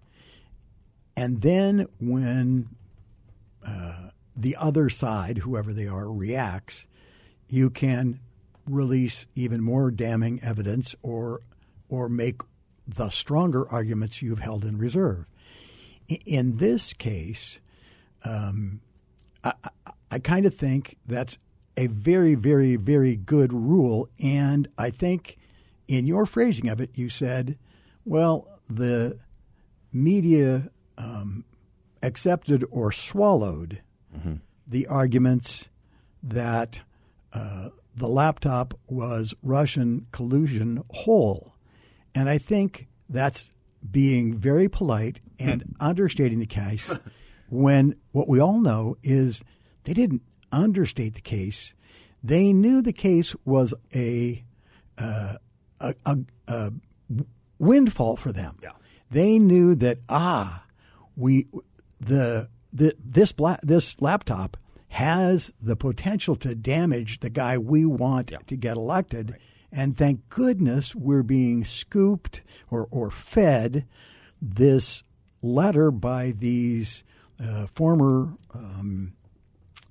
and 1.16 1.40
then 1.42 1.86
when 1.98 2.68
uh, 3.66 4.10
the 4.36 4.56
other 4.56 4.90
side, 4.90 5.38
whoever 5.38 5.72
they 5.72 5.86
are, 5.86 6.12
reacts, 6.12 6.86
you 7.48 7.70
can 7.70 8.20
release 8.66 9.26
even 9.34 9.62
more 9.62 9.90
damning 9.90 10.42
evidence 10.42 10.94
or 11.02 11.40
or 11.88 12.08
make 12.08 12.42
the 12.86 13.08
stronger 13.08 13.68
arguments 13.70 14.22
you've 14.22 14.40
held 14.40 14.64
in 14.64 14.76
reserve. 14.76 15.26
In 16.08 16.56
this 16.58 16.92
case, 16.92 17.60
um, 18.24 18.80
I, 19.42 19.52
I, 19.64 19.92
I 20.10 20.18
kind 20.18 20.46
of 20.46 20.54
think 20.54 20.96
that's 21.06 21.38
a 21.76 21.86
very, 21.88 22.34
very, 22.34 22.76
very 22.76 23.16
good 23.16 23.52
rule. 23.52 24.08
And 24.20 24.68
I 24.78 24.90
think 24.90 25.36
in 25.88 26.06
your 26.06 26.26
phrasing 26.26 26.68
of 26.68 26.80
it, 26.80 26.90
you 26.94 27.08
said, 27.08 27.58
well, 28.04 28.60
the 28.68 29.18
media 29.92 30.70
um, 30.98 31.44
accepted 32.02 32.64
or 32.70 32.92
swallowed 32.92 33.82
mm-hmm. 34.16 34.34
the 34.66 34.86
arguments 34.86 35.68
that 36.22 36.80
uh, 37.32 37.70
the 37.94 38.08
laptop 38.08 38.78
was 38.88 39.34
Russian 39.42 40.06
collusion 40.12 40.82
whole. 40.90 41.54
And 42.14 42.28
I 42.28 42.38
think 42.38 42.88
that's 43.08 43.50
being 43.88 44.36
very 44.36 44.68
polite 44.68 45.20
and 45.38 45.74
understating 45.80 46.38
the 46.38 46.46
case 46.46 46.96
when 47.48 47.96
what 48.12 48.28
we 48.28 48.40
all 48.40 48.60
know 48.60 48.96
is 49.02 49.42
they 49.84 49.94
didn't 49.94 50.22
understate 50.50 51.14
the 51.14 51.20
case. 51.20 51.74
They 52.22 52.52
knew 52.52 52.82
the 52.82 52.92
case 52.92 53.34
was 53.44 53.72
a, 53.94 54.44
uh, 54.98 55.36
a, 55.80 55.94
a, 56.04 56.18
a, 56.48 56.72
windfall 57.58 58.16
for 58.16 58.32
them. 58.32 58.58
Yeah. 58.62 58.72
They 59.10 59.38
knew 59.38 59.74
that, 59.76 59.98
ah, 60.08 60.64
we 61.16 61.46
the, 62.00 62.48
the 62.72 62.94
this 63.02 63.32
bla- 63.32 63.58
this 63.62 64.00
laptop 64.00 64.56
has 64.88 65.52
the 65.60 65.76
potential 65.76 66.36
to 66.36 66.54
damage 66.54 67.20
the 67.20 67.30
guy 67.30 67.58
we 67.58 67.84
want 67.84 68.30
yeah. 68.30 68.38
to 68.46 68.56
get 68.56 68.76
elected. 68.76 69.32
Right. 69.32 69.40
And 69.72 69.96
thank 69.96 70.28
goodness 70.28 70.94
we're 70.94 71.22
being 71.22 71.64
scooped 71.64 72.40
or, 72.70 72.88
or 72.90 73.10
fed 73.10 73.86
this 74.40 75.02
letter 75.42 75.90
by 75.90 76.32
these 76.32 77.04
uh, 77.42 77.66
former 77.66 78.36
um, 78.54 79.12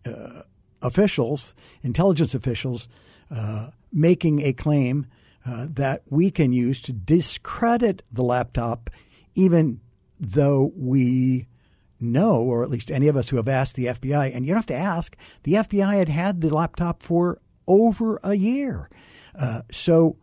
uh, 0.06 0.42
officials, 0.82 1.54
intelligence 1.84 2.34
officials, 2.34 2.88
uh, 3.30 3.70
making 3.92 4.42
a 4.42 4.54
claim 4.54 5.06
uh, 5.46 5.68
that 5.70 6.02
we 6.10 6.32
can 6.32 6.52
use 6.52 6.82
to 6.82 6.94
discredit 6.94 8.02
the 8.12 8.24
laptop, 8.24 8.90
even 9.36 9.82
though 10.20 10.72
we 10.76 11.48
know, 12.00 12.38
or 12.38 12.64
at 12.64 12.70
least 12.70 12.92
any 12.92 13.08
of 13.08 13.18
us 13.18 13.30
who 13.30 13.38
have 13.38 13.48
asked 13.48 13.76
the 13.76 13.86
FBI, 13.86 14.36
and 14.36 14.46
you 14.46 14.54
don't 14.54 14.58
have 14.58 14.66
to 14.68 14.74
ask, 14.74 15.16
the 15.44 15.54
FBI 15.54 15.98
had 15.98 16.10
had 16.10 16.42
the 16.42 16.54
laptop 16.54 17.02
for 17.02 17.40
over 17.68 18.20
a 18.24 18.36
year. 18.36 18.90
Uh, 19.38 19.62
so 19.72 20.18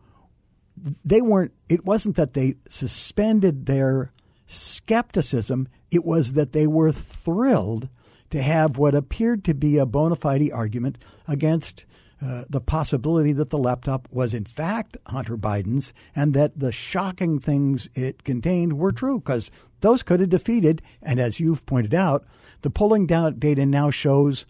they 1.03 1.21
weren't, 1.21 1.53
it 1.69 1.85
wasn't 1.85 2.15
that 2.15 2.33
they 2.33 2.55
suspended 2.69 3.65
their 3.65 4.11
skepticism, 4.47 5.67
it 5.91 6.03
was 6.03 6.33
that 6.33 6.51
they 6.51 6.67
were 6.67 6.91
thrilled 6.91 7.89
to 8.29 8.41
have 8.41 8.77
what 8.77 8.95
appeared 8.95 9.43
to 9.45 9.53
be 9.53 9.77
a 9.77 9.85
bona 9.85 10.15
fide 10.15 10.51
argument 10.51 10.97
against 11.27 11.85
uh, 12.23 12.45
the 12.49 12.61
possibility 12.61 13.33
that 13.33 13.49
the 13.49 13.57
laptop 13.57 14.07
was 14.09 14.33
in 14.33 14.45
fact 14.45 14.95
Hunter 15.07 15.37
Biden's 15.37 15.93
and 16.15 16.33
that 16.33 16.57
the 16.57 16.71
shocking 16.71 17.37
things 17.39 17.89
it 17.95 18.23
contained 18.23 18.73
were 18.73 18.93
true 18.93 19.19
because 19.19 19.51
those 19.81 20.03
could 20.03 20.21
have 20.21 20.29
defeated, 20.29 20.81
and 21.01 21.19
as 21.19 21.41
you've 21.41 21.65
pointed 21.65 21.93
out, 21.93 22.25
the 22.61 22.69
polling 22.69 23.05
data 23.05 23.65
now 23.65 23.89
shows 23.89 24.45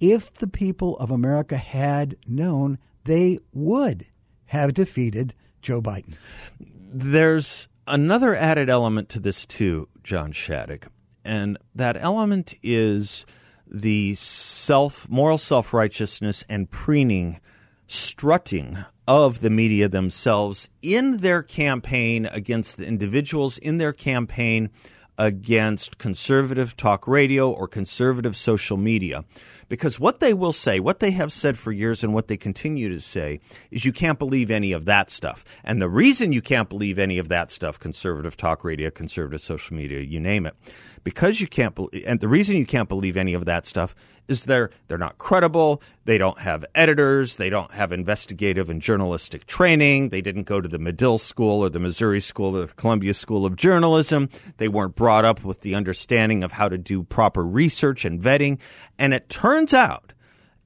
if 0.00 0.34
the 0.34 0.48
people 0.48 0.96
of 0.98 1.12
America 1.12 1.56
had 1.56 2.16
known, 2.26 2.78
they 3.04 3.38
would 3.52 4.06
have 4.46 4.74
defeated 4.74 5.32
Joe 5.62 5.80
Biden. 5.80 6.14
There's 6.60 7.68
another 7.86 8.34
added 8.34 8.68
element 8.68 9.08
to 9.10 9.20
this, 9.20 9.46
too, 9.46 9.88
John 10.02 10.32
Shadegg, 10.32 10.88
and 11.24 11.56
that 11.74 11.96
element 11.96 12.54
is 12.62 13.24
the 13.66 14.14
self 14.14 15.08
moral 15.08 15.38
self 15.38 15.72
righteousness 15.72 16.44
and 16.48 16.70
preening, 16.70 17.40
strutting 17.86 18.84
of 19.08 19.40
the 19.40 19.50
media 19.50 19.88
themselves 19.88 20.68
in 20.82 21.18
their 21.18 21.42
campaign 21.42 22.26
against 22.26 22.76
the 22.76 22.86
individuals 22.86 23.58
in 23.58 23.78
their 23.78 23.92
campaign 23.92 24.70
against 25.18 25.98
conservative 25.98 26.76
talk 26.76 27.06
radio 27.08 27.50
or 27.50 27.66
conservative 27.66 28.36
social 28.36 28.76
media. 28.76 29.24
Because 29.68 29.98
what 29.98 30.20
they 30.20 30.32
will 30.32 30.52
say, 30.52 30.78
what 30.78 31.00
they 31.00 31.10
have 31.12 31.32
said 31.32 31.58
for 31.58 31.72
years 31.72 32.04
and 32.04 32.14
what 32.14 32.28
they 32.28 32.36
continue 32.36 32.88
to 32.88 33.00
say, 33.00 33.40
is 33.70 33.84
you 33.84 33.92
can't 33.92 34.18
believe 34.18 34.50
any 34.50 34.72
of 34.72 34.84
that 34.84 35.10
stuff. 35.10 35.44
And 35.64 35.82
the 35.82 35.88
reason 35.88 36.32
you 36.32 36.42
can't 36.42 36.68
believe 36.68 36.98
any 36.98 37.18
of 37.18 37.28
that 37.28 37.50
stuff, 37.50 37.78
conservative 37.78 38.36
talk 38.36 38.62
radio, 38.64 38.90
conservative 38.90 39.40
social 39.40 39.76
media, 39.76 40.00
you 40.00 40.20
name 40.20 40.46
it, 40.46 40.54
because 41.02 41.40
you 41.40 41.46
can't 41.46 41.74
believe, 41.74 42.04
and 42.06 42.20
the 42.20 42.28
reason 42.28 42.56
you 42.56 42.66
can't 42.66 42.88
believe 42.88 43.16
any 43.16 43.34
of 43.34 43.44
that 43.44 43.66
stuff 43.66 43.94
is 44.28 44.44
they're 44.44 44.70
they're 44.88 44.98
not 44.98 45.18
credible. 45.18 45.82
They 46.04 46.18
don't 46.18 46.40
have 46.40 46.64
editors. 46.74 47.36
They 47.36 47.50
don't 47.50 47.70
have 47.72 47.92
investigative 47.92 48.70
and 48.70 48.80
journalistic 48.82 49.46
training. 49.46 50.08
They 50.08 50.20
didn't 50.20 50.44
go 50.44 50.60
to 50.60 50.68
the 50.68 50.78
Medill 50.78 51.18
School 51.18 51.64
or 51.64 51.68
the 51.68 51.80
Missouri 51.80 52.20
School 52.20 52.56
or 52.56 52.66
the 52.66 52.74
Columbia 52.74 53.14
School 53.14 53.46
of 53.46 53.56
Journalism. 53.56 54.28
They 54.56 54.68
weren't 54.68 54.96
brought 55.06 55.24
up 55.24 55.44
with 55.44 55.60
the 55.60 55.76
understanding 55.76 56.42
of 56.42 56.50
how 56.50 56.68
to 56.68 56.76
do 56.76 57.00
proper 57.04 57.46
research 57.46 58.04
and 58.04 58.20
vetting. 58.20 58.58
And 58.98 59.14
it 59.14 59.28
turns 59.28 59.72
out, 59.72 60.12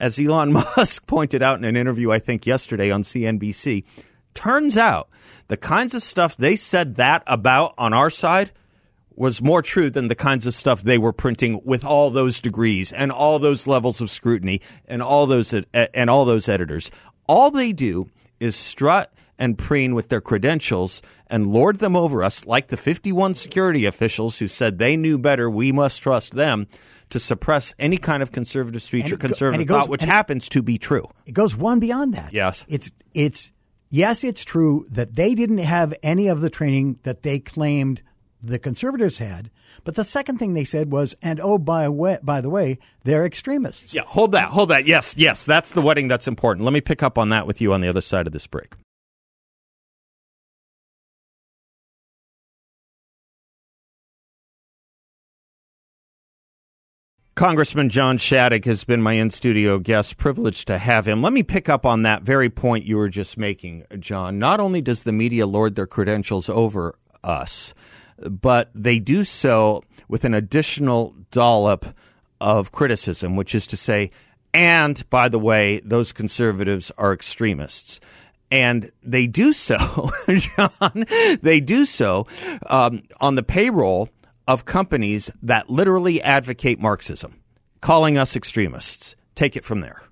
as 0.01 0.19
Elon 0.19 0.51
Musk 0.77 1.07
pointed 1.07 1.43
out 1.43 1.59
in 1.59 1.65
an 1.67 1.77
interview, 1.77 2.11
I 2.11 2.21
think 2.21 2.47
yesterday 2.47 2.91
on 2.91 3.03
CNBC, 3.03 3.85
turns 4.33 4.79
out 4.79 5.11
the 5.49 5.59
kinds 5.59 5.95
of 5.95 6.03
stuff 6.03 6.39
they 6.39 6.57
said 6.57 6.95
that 6.95 7.23
about 7.27 7.75
on 7.77 7.93
our 7.93 8.09
side 8.09 8.53
was 9.15 9.43
more 9.43 9.61
true 9.61 9.91
than 9.91 10.09
the 10.09 10.15
kinds 10.15 10.47
of 10.47 10.55
stuff 10.55 10.81
they 10.81 10.97
were 10.97 11.13
printing 11.13 11.61
with 11.63 11.85
all 11.85 12.09
those 12.09 12.41
degrees 12.41 12.93
and 12.93 13.13
all 13.13 13.39
those 13.39 13.67
levels 13.67 14.01
of 14.01 14.11
scrutiny 14.11 14.63
and 14.87 15.03
all 15.03 15.27
those 15.27 15.53
and 15.53 16.09
all 16.09 16.25
those 16.25 16.49
editors. 16.49 16.91
All 17.29 17.51
they 17.51 17.75
do 17.75 18.09
is 18.41 18.57
strut 18.57 19.13
and 19.41 19.59
preen 19.59 19.95
with 19.95 20.11
their 20.11 20.21
credentials 20.21 21.03
and 21.27 21.49
lord 21.49 21.79
them 21.79 21.97
over 21.97 22.23
us 22.23 22.47
like 22.47 22.69
the 22.69 22.77
51 22.77 23.35
security 23.35 23.85
officials 23.87 24.39
who 24.39 24.47
said 24.47 24.79
they 24.79 24.97
knew 24.97 25.19
better, 25.19 25.51
we 25.51 25.73
must 25.73 26.03
trust 26.03 26.35
them 26.35 26.69
to 27.09 27.19
suppress 27.19 27.75
any 27.79 27.97
kind 27.97 28.23
of 28.23 28.33
conservative 28.33 28.83
speech 28.83 29.11
or 29.11 29.17
conservative 29.17 29.67
go, 29.67 29.75
goes, 29.75 29.83
thought, 29.83 29.89
which 29.89 30.03
happens 30.03 30.49
to 30.49 30.63
be 30.63 30.79
true. 30.79 31.09
It 31.27 31.33
goes 31.33 31.57
one 31.57 31.81
beyond 31.81 32.15
that. 32.15 32.33
Yes. 32.33 32.65
It's 32.69 32.91
it's 33.15 33.53
yes, 33.91 34.25
it's 34.25 34.45
true 34.45 34.87
that 34.91 35.17
they 35.17 35.35
didn't 35.35 35.59
have 35.59 35.93
any 36.03 36.29
of 36.29 36.41
the 36.41 36.51
training 36.51 37.01
that 37.03 37.23
they 37.23 37.41
claimed 37.41 38.03
the 38.43 38.59
conservatives 38.59 39.19
had. 39.19 39.51
But 39.85 39.95
the 39.95 40.05
second 40.05 40.39
thing 40.39 40.55
they 40.55 40.65
said 40.65 40.93
was, 40.93 41.15
and 41.23 41.41
oh, 41.41 41.59
by, 41.59 41.89
way, 41.89 42.19
by 42.23 42.41
the 42.41 42.51
way, 42.51 42.79
they're 43.05 43.25
extremists. 43.25 43.95
Yeah, 43.95 44.03
hold 44.07 44.33
that, 44.33 44.49
hold 44.51 44.71
that. 44.71 44.87
Yes, 44.87 45.15
yes, 45.17 45.47
that's 45.47 45.73
the 45.73 45.81
wedding 45.81 46.09
that's 46.09 46.29
important. 46.29 46.65
Let 46.65 46.73
me 46.73 46.81
pick 46.81 47.03
up 47.03 47.17
on 47.17 47.31
that 47.31 47.47
with 47.47 47.61
you 47.61 47.73
on 47.73 47.81
the 47.81 47.89
other 47.89 48.01
side 48.01 48.27
of 48.27 48.33
this 48.33 48.47
break. 48.47 48.75
Congressman 57.41 57.89
John 57.89 58.19
Shadegg 58.19 58.67
has 58.67 58.85
been 58.85 59.01
my 59.01 59.15
in 59.15 59.31
studio 59.31 59.79
guest. 59.79 60.19
Privileged 60.19 60.67
to 60.67 60.77
have 60.77 61.09
him. 61.09 61.23
Let 61.23 61.33
me 61.33 61.43
pick 61.43 61.71
up 61.71 61.87
on 61.87 62.03
that 62.03 62.21
very 62.21 62.51
point 62.51 62.85
you 62.85 62.99
were 62.99 63.09
just 63.09 63.39
making, 63.39 63.87
John. 63.99 64.39
Not 64.39 64.61
only 64.61 64.83
does 64.83 65.05
the 65.05 65.13
media 65.13 65.47
lord 65.47 65.75
their 65.75 65.87
credentials 65.87 66.51
over 66.51 66.95
us, 67.25 67.73
but 68.19 68.71
they 68.75 68.99
do 68.99 69.25
so 69.25 69.83
with 70.07 70.27
an 70.27 70.35
additional 70.35 71.17
dollop 71.31 71.87
of 72.43 72.73
criticism, 72.73 73.37
which 73.37 73.55
is 73.55 73.67
to 73.69 73.77
say, 73.79 74.11
and 74.53 75.09
by 75.09 75.31
the 75.31 75.39
way, 75.39 75.81
those 75.83 76.13
conservatives 76.13 76.93
are 76.99 77.15
extremists. 77.15 78.01
And 78.51 78.91
they 79.03 79.27
do 79.27 79.55
so, 79.55 80.11
John, 80.29 81.07
they 81.41 81.61
do 81.61 81.87
so 81.87 82.27
um, 82.67 83.05
on 83.19 83.37
the 83.37 83.43
payroll 83.43 84.11
of 84.51 84.65
companies 84.65 85.31
that 85.43 85.71
literally 85.71 86.21
advocate 86.21 86.81
Marxism, 86.81 87.41
calling 87.81 88.19
us 88.19 88.35
extremists. 88.35 89.15
Take 89.37 89.57
it 89.57 89.65
from 89.65 89.81
there. 89.81 90.03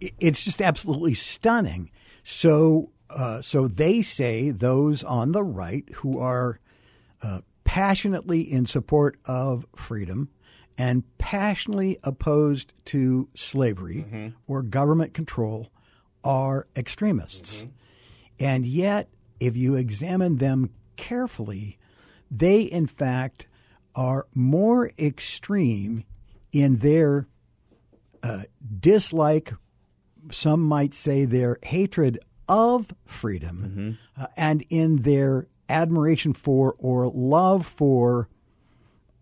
It's 0.00 0.44
just 0.44 0.62
absolutely 0.62 1.14
stunning. 1.14 1.90
So 2.22 2.90
uh, 3.10 3.42
so 3.42 3.68
they 3.68 4.02
say 4.02 4.50
those 4.50 5.04
on 5.04 5.32
the 5.32 5.42
right 5.42 5.84
who 5.96 6.18
are 6.18 6.60
uh, 7.22 7.40
passionately 7.64 8.40
in 8.40 8.66
support 8.66 9.18
of 9.24 9.66
freedom 9.76 10.28
and 10.78 11.02
passionately 11.18 11.98
opposed 12.02 12.72
to 12.86 13.28
slavery 13.34 14.06
mm-hmm. 14.08 14.28
or 14.46 14.62
government 14.62 15.12
control 15.12 15.70
are 16.24 16.66
extremists. 16.76 17.58
Mm-hmm. 17.58 17.68
And 18.40 18.66
yet, 18.66 19.08
if 19.38 19.56
you 19.56 19.74
examine 19.74 20.38
them 20.38 20.70
carefully, 20.96 21.78
they 22.30 22.62
in 22.62 22.86
fact 22.86 23.46
are 23.94 24.26
more 24.34 24.90
extreme 24.98 26.04
in 26.52 26.78
their 26.78 27.26
uh, 28.22 28.44
dislike, 28.80 29.52
some 30.30 30.62
might 30.62 30.94
say 30.94 31.24
their 31.24 31.58
hatred 31.62 32.18
of 32.48 32.92
freedom 33.04 33.98
mm-hmm. 34.16 34.22
uh, 34.22 34.26
and 34.36 34.64
in 34.70 35.02
their 35.02 35.46
admiration 35.68 36.32
for 36.32 36.74
or 36.78 37.08
love 37.08 37.66
for 37.66 38.28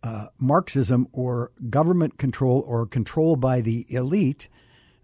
uh, 0.02 0.26
Marxism 0.38 1.08
or 1.12 1.52
government 1.70 2.18
control 2.18 2.64
or 2.66 2.86
control 2.86 3.36
by 3.36 3.60
the 3.60 3.86
elite 3.88 4.48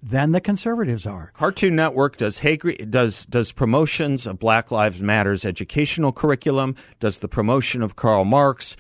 than 0.03 0.33
the 0.33 0.41
conservatives 0.41 1.07
are. 1.07 1.33
Cartoon 1.35 1.75
Network 1.75 2.17
does 2.17 2.41
does 2.89 3.25
does 3.27 3.53
promotions 3.53 4.27
of 4.27 4.39
Black 4.39 4.71
Lives 4.71 5.03
Matters 5.03 5.45
educational 5.45 6.13
curriculum, 6.13 6.77
does 7.01 7.19
the 7.19 7.29
promotion 7.29 7.83
of 7.83 7.97
Karl 7.97 8.25
Marx. 8.25 8.77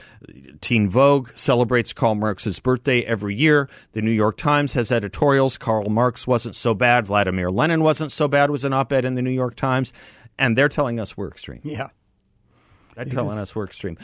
Teen 0.60 0.88
Vogue 0.88 1.30
celebrates 1.34 1.92
Karl 1.92 2.14
Marx's 2.14 2.60
birthday 2.60 3.02
every 3.02 3.34
year. 3.34 3.68
The 3.92 4.02
New 4.02 4.12
York 4.12 4.36
Times 4.36 4.74
has 4.74 4.92
editorials. 4.92 5.58
Karl 5.58 5.90
Marx 5.90 6.26
wasn't 6.26 6.54
so 6.54 6.74
bad. 6.74 7.06
Vladimir 7.06 7.50
Lenin 7.50 7.82
wasn't 7.82 8.12
so 8.12 8.28
bad. 8.28 8.50
Was 8.50 8.64
an 8.64 8.72
op-ed 8.72 9.04
in 9.04 9.14
the 9.14 9.22
New 9.22 9.30
York 9.30 9.56
Times, 9.56 9.92
and 10.38 10.56
they're 10.56 10.68
telling 10.68 11.00
us 11.00 11.16
we're 11.16 11.28
extreme. 11.28 11.60
Yeah. 11.64 11.88
They're 12.94 13.04
telling 13.04 13.38
us 13.38 13.54
we're 13.54 13.64
extreme. 13.64 13.96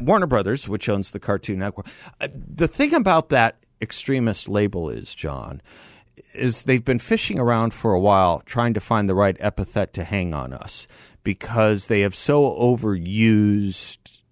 Warner 0.00 0.26
Brothers, 0.26 0.66
which 0.66 0.88
owns 0.88 1.10
the 1.10 1.20
Cartoon 1.20 1.58
Network, 1.58 1.86
uh, 2.18 2.28
the 2.32 2.66
thing 2.66 2.94
about 2.94 3.28
that 3.28 3.58
extremist 3.82 4.48
label 4.48 4.88
is, 4.88 5.14
John, 5.14 5.60
is 6.34 6.64
they've 6.64 6.84
been 6.84 6.98
fishing 6.98 7.38
around 7.38 7.74
for 7.74 7.92
a 7.92 8.00
while 8.00 8.40
trying 8.46 8.74
to 8.74 8.80
find 8.80 9.08
the 9.08 9.14
right 9.14 9.36
epithet 9.40 9.92
to 9.94 10.04
hang 10.04 10.34
on 10.34 10.52
us 10.52 10.86
because 11.22 11.86
they 11.86 12.00
have 12.00 12.14
so 12.14 12.50
overused 12.58 14.22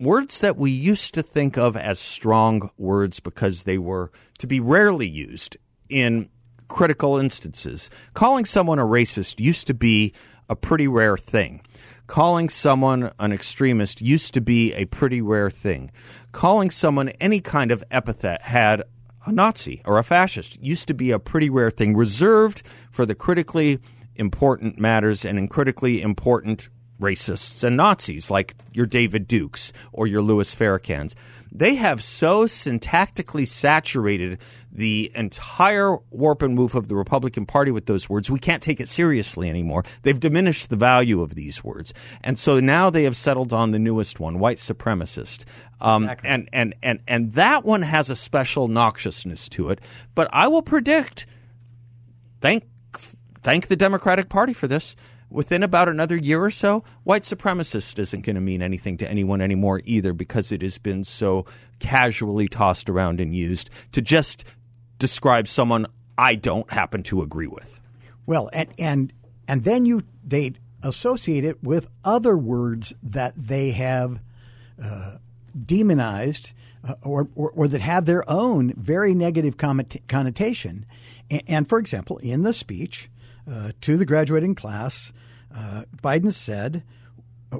words 0.00 0.40
that 0.40 0.56
we 0.56 0.70
used 0.70 1.14
to 1.14 1.22
think 1.22 1.56
of 1.56 1.76
as 1.76 1.98
strong 1.98 2.70
words 2.76 3.20
because 3.20 3.62
they 3.62 3.78
were 3.78 4.10
to 4.38 4.46
be 4.46 4.58
rarely 4.58 5.08
used 5.08 5.56
in 5.88 6.28
critical 6.66 7.18
instances. 7.18 7.88
Calling 8.14 8.44
someone 8.44 8.78
a 8.78 8.84
racist 8.84 9.38
used 9.38 9.66
to 9.66 9.74
be 9.74 10.12
a 10.48 10.56
pretty 10.56 10.88
rare 10.88 11.16
thing. 11.16 11.62
Calling 12.06 12.48
someone 12.48 13.12
an 13.18 13.32
extremist 13.32 14.02
used 14.02 14.34
to 14.34 14.40
be 14.40 14.74
a 14.74 14.86
pretty 14.86 15.22
rare 15.22 15.50
thing. 15.50 15.90
Calling 16.32 16.70
someone 16.70 17.10
any 17.20 17.40
kind 17.40 17.70
of 17.70 17.84
epithet 17.90 18.42
had 18.42 18.82
a 19.26 19.32
Nazi 19.32 19.82
or 19.84 19.98
a 19.98 20.04
fascist 20.04 20.60
used 20.62 20.88
to 20.88 20.94
be 20.94 21.10
a 21.10 21.18
pretty 21.18 21.50
rare 21.50 21.70
thing, 21.70 21.96
reserved 21.96 22.62
for 22.90 23.06
the 23.06 23.14
critically 23.14 23.78
important 24.16 24.78
matters 24.78 25.24
and 25.24 25.38
in 25.38 25.48
critically 25.48 26.02
important 26.02 26.68
racists 27.00 27.64
and 27.64 27.76
Nazis 27.76 28.30
like 28.30 28.54
your 28.72 28.86
David 28.86 29.26
Dukes 29.26 29.72
or 29.92 30.06
your 30.06 30.22
Louis 30.22 30.54
Farrakhan's. 30.54 31.14
They 31.54 31.74
have 31.74 32.02
so 32.02 32.46
syntactically 32.46 33.46
saturated 33.46 34.40
the 34.72 35.12
entire 35.14 35.98
warp 36.10 36.40
and 36.40 36.56
woof 36.56 36.74
of 36.74 36.88
the 36.88 36.96
Republican 36.96 37.44
Party 37.44 37.70
with 37.70 37.84
those 37.84 38.08
words, 38.08 38.30
we 38.30 38.38
can't 38.38 38.62
take 38.62 38.80
it 38.80 38.88
seriously 38.88 39.50
anymore. 39.50 39.84
They've 40.00 40.18
diminished 40.18 40.70
the 40.70 40.76
value 40.76 41.20
of 41.20 41.34
these 41.34 41.62
words. 41.62 41.92
And 42.22 42.38
so 42.38 42.58
now 42.58 42.88
they 42.88 43.04
have 43.04 43.16
settled 43.16 43.52
on 43.52 43.72
the 43.72 43.78
newest 43.78 44.18
one, 44.18 44.38
white 44.38 44.56
supremacist. 44.56 45.44
Um, 45.78 46.04
exactly. 46.04 46.30
and, 46.30 46.48
and, 46.54 46.74
and, 46.82 47.00
and 47.06 47.32
that 47.34 47.66
one 47.66 47.82
has 47.82 48.08
a 48.08 48.16
special 48.16 48.66
noxiousness 48.68 49.50
to 49.50 49.68
it. 49.68 49.80
But 50.14 50.28
I 50.32 50.48
will 50.48 50.62
predict, 50.62 51.26
thank, 52.40 52.64
thank 53.42 53.66
the 53.66 53.76
Democratic 53.76 54.30
Party 54.30 54.54
for 54.54 54.66
this 54.66 54.96
within 55.32 55.62
about 55.62 55.88
another 55.88 56.16
year 56.16 56.42
or 56.42 56.50
so, 56.50 56.84
white 57.04 57.22
supremacist 57.22 57.98
isn't 57.98 58.24
going 58.24 58.36
to 58.36 58.40
mean 58.40 58.62
anything 58.62 58.96
to 58.98 59.10
anyone 59.10 59.40
anymore 59.40 59.80
either 59.84 60.12
because 60.12 60.52
it 60.52 60.62
has 60.62 60.78
been 60.78 61.04
so 61.04 61.46
casually 61.78 62.48
tossed 62.48 62.88
around 62.88 63.20
and 63.20 63.34
used 63.34 63.70
to 63.92 64.00
just 64.00 64.44
describe 64.98 65.48
someone 65.48 65.86
I 66.16 66.34
don't 66.34 66.70
happen 66.72 67.02
to 67.04 67.22
agree 67.22 67.46
with. 67.46 67.80
Well, 68.26 68.50
and 68.52 68.68
and 68.78 69.12
and 69.48 69.64
then 69.64 69.86
you 69.86 70.02
they 70.24 70.52
associate 70.82 71.44
it 71.44 71.62
with 71.62 71.88
other 72.04 72.36
words 72.36 72.92
that 73.02 73.34
they 73.36 73.70
have 73.70 74.20
uh, 74.82 75.16
demonized 75.64 76.52
uh, 76.86 76.94
or, 77.02 77.28
or, 77.34 77.50
or 77.50 77.68
that 77.68 77.80
have 77.80 78.06
their 78.06 78.28
own 78.28 78.74
very 78.76 79.14
negative 79.14 79.56
connotation. 79.56 80.84
And, 81.30 81.42
and 81.46 81.68
for 81.68 81.78
example, 81.78 82.18
in 82.18 82.42
the 82.42 82.52
speech 82.52 83.08
uh, 83.50 83.72
to 83.80 83.96
the 83.96 84.06
graduating 84.06 84.54
class, 84.54 85.12
uh, 85.54 85.84
Biden 86.02 86.32
said 86.32 86.82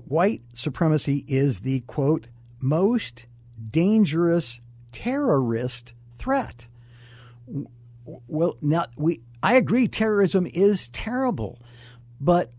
white 0.06 0.42
supremacy 0.54 1.24
is 1.28 1.60
the 1.60 1.80
quote 1.80 2.28
most 2.60 3.26
dangerous 3.70 4.60
terrorist 4.92 5.92
threat. 6.18 6.66
Well, 8.04 8.56
now 8.60 8.86
we 8.96 9.20
I 9.42 9.54
agree 9.54 9.88
terrorism 9.88 10.46
is 10.46 10.88
terrible, 10.88 11.58
but 12.20 12.52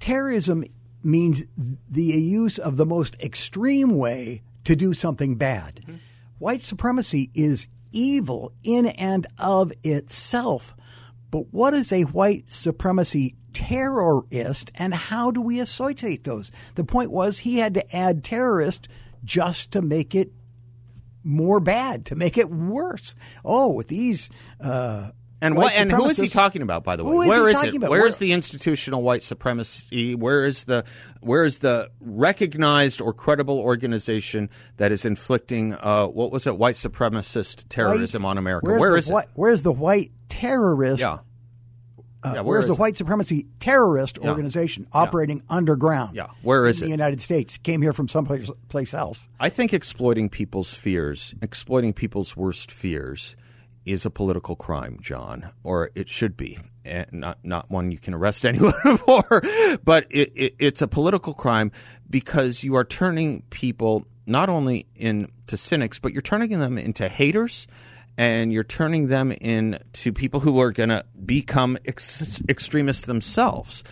terrorism 0.00 0.64
means 1.02 1.44
the 1.90 2.02
use 2.02 2.58
of 2.58 2.76
the 2.76 2.86
most 2.86 3.16
extreme 3.20 3.96
way 3.96 4.42
to 4.64 4.76
do 4.76 4.94
something 4.94 5.36
bad. 5.36 5.80
Mm-hmm. 5.82 5.96
White 6.38 6.62
supremacy 6.62 7.30
is 7.34 7.66
evil 7.90 8.52
in 8.62 8.86
and 8.86 9.26
of 9.38 9.72
itself. 9.82 10.74
But 11.30 11.52
what 11.52 11.74
is 11.74 11.92
a 11.92 12.02
white 12.02 12.50
supremacy 12.50 13.36
terrorist 13.52 14.70
and 14.74 14.94
how 14.94 15.30
do 15.30 15.40
we 15.40 15.60
associate 15.60 16.24
those? 16.24 16.50
The 16.74 16.84
point 16.84 17.10
was 17.10 17.38
he 17.38 17.58
had 17.58 17.74
to 17.74 17.96
add 17.96 18.24
terrorist 18.24 18.88
just 19.24 19.70
to 19.72 19.82
make 19.82 20.14
it 20.14 20.32
more 21.24 21.60
bad, 21.60 22.06
to 22.06 22.14
make 22.14 22.38
it 22.38 22.50
worse. 22.50 23.14
Oh, 23.44 23.72
with 23.72 23.88
these. 23.88 24.30
Uh, 24.60 25.10
and 25.40 25.56
what, 25.56 25.72
and 25.74 25.90
who 25.92 26.06
is 26.08 26.16
he 26.16 26.28
talking 26.28 26.62
about? 26.62 26.82
By 26.84 26.96
the 26.96 27.04
way, 27.04 27.10
Who 27.12 27.22
is 27.22 27.28
where 27.28 27.44
he 27.46 27.52
is 27.52 27.56
talking 27.58 27.74
it? 27.74 27.76
about? 27.78 27.90
Where 27.90 28.00
Where- 28.00 28.08
is 28.08 28.16
the 28.16 28.32
institutional 28.32 29.02
white 29.02 29.22
supremacy? 29.22 30.14
Where 30.14 30.44
is 30.44 30.64
the 30.64 30.84
where 31.20 31.44
is 31.44 31.58
the 31.58 31.90
recognized 32.00 33.00
or 33.00 33.12
credible 33.12 33.58
organization 33.58 34.50
that 34.78 34.92
is 34.92 35.04
inflicting 35.04 35.74
uh, 35.74 36.06
what 36.06 36.32
was 36.32 36.46
it 36.46 36.56
white 36.58 36.74
supremacist 36.74 37.64
terrorism 37.68 38.22
white- 38.22 38.30
on 38.30 38.38
America? 38.38 38.66
Where's 38.66 38.80
Where 38.80 38.90
the 38.92 38.98
is 38.98 39.10
it? 39.10 39.28
Where's 39.34 39.62
the 39.62 39.72
white 39.72 40.10
terrorist? 40.28 41.00
Yeah. 41.00 41.12
uh, 41.14 41.18
Yeah, 42.24 42.32
where 42.40 42.44
where's 42.44 42.66
the 42.66 42.72
it? 42.72 42.78
white 42.78 42.96
supremacy 42.96 43.46
terrorist 43.60 44.18
Yeah. 44.20 44.28
organization 44.30 44.86
operating 44.92 45.42
underground? 45.48 46.16
Yeah, 46.16 46.26
where 46.42 46.66
is 46.66 46.80
in 46.80 46.86
it? 46.86 46.88
The 46.88 46.90
United 46.90 47.20
States 47.20 47.58
came 47.62 47.80
here 47.80 47.92
from 47.92 48.08
someplace 48.08 48.50
place 48.68 48.92
else. 48.92 49.28
I 49.38 49.48
think 49.50 49.72
exploiting 49.72 50.28
people's 50.28 50.74
fears, 50.74 51.34
exploiting 51.40 51.92
people's 51.92 52.36
worst 52.36 52.70
fears, 52.72 53.36
is 53.88 54.04
a 54.04 54.10
political 54.10 54.54
crime, 54.54 54.98
John, 55.00 55.50
or 55.64 55.90
it 55.94 56.08
should 56.08 56.36
be. 56.36 56.58
And 56.84 57.06
not 57.12 57.38
not 57.42 57.70
one 57.70 57.90
you 57.90 57.98
can 57.98 58.14
arrest 58.14 58.44
anyone 58.52 58.72
for, 58.98 59.42
but 59.82 60.06
it, 60.10 60.32
it, 60.34 60.54
it's 60.58 60.82
a 60.82 60.88
political 60.88 61.34
crime 61.34 61.72
because 62.08 62.62
you 62.62 62.74
are 62.76 62.84
turning 62.84 63.42
people 63.50 64.06
not 64.26 64.50
only 64.50 64.86
into 64.94 65.56
cynics, 65.56 65.98
but 65.98 66.12
you're 66.12 66.22
turning 66.22 66.58
them 66.58 66.78
into 66.78 67.08
haters. 67.08 67.66
And 68.20 68.52
you're 68.52 68.64
turning 68.64 69.06
them 69.06 69.30
into 69.30 70.12
people 70.12 70.40
who 70.40 70.60
are 70.60 70.72
going 70.72 70.88
to 70.88 71.04
become 71.24 71.78
ex- 71.84 72.42
extremists 72.48 73.04
themselves. 73.04 73.84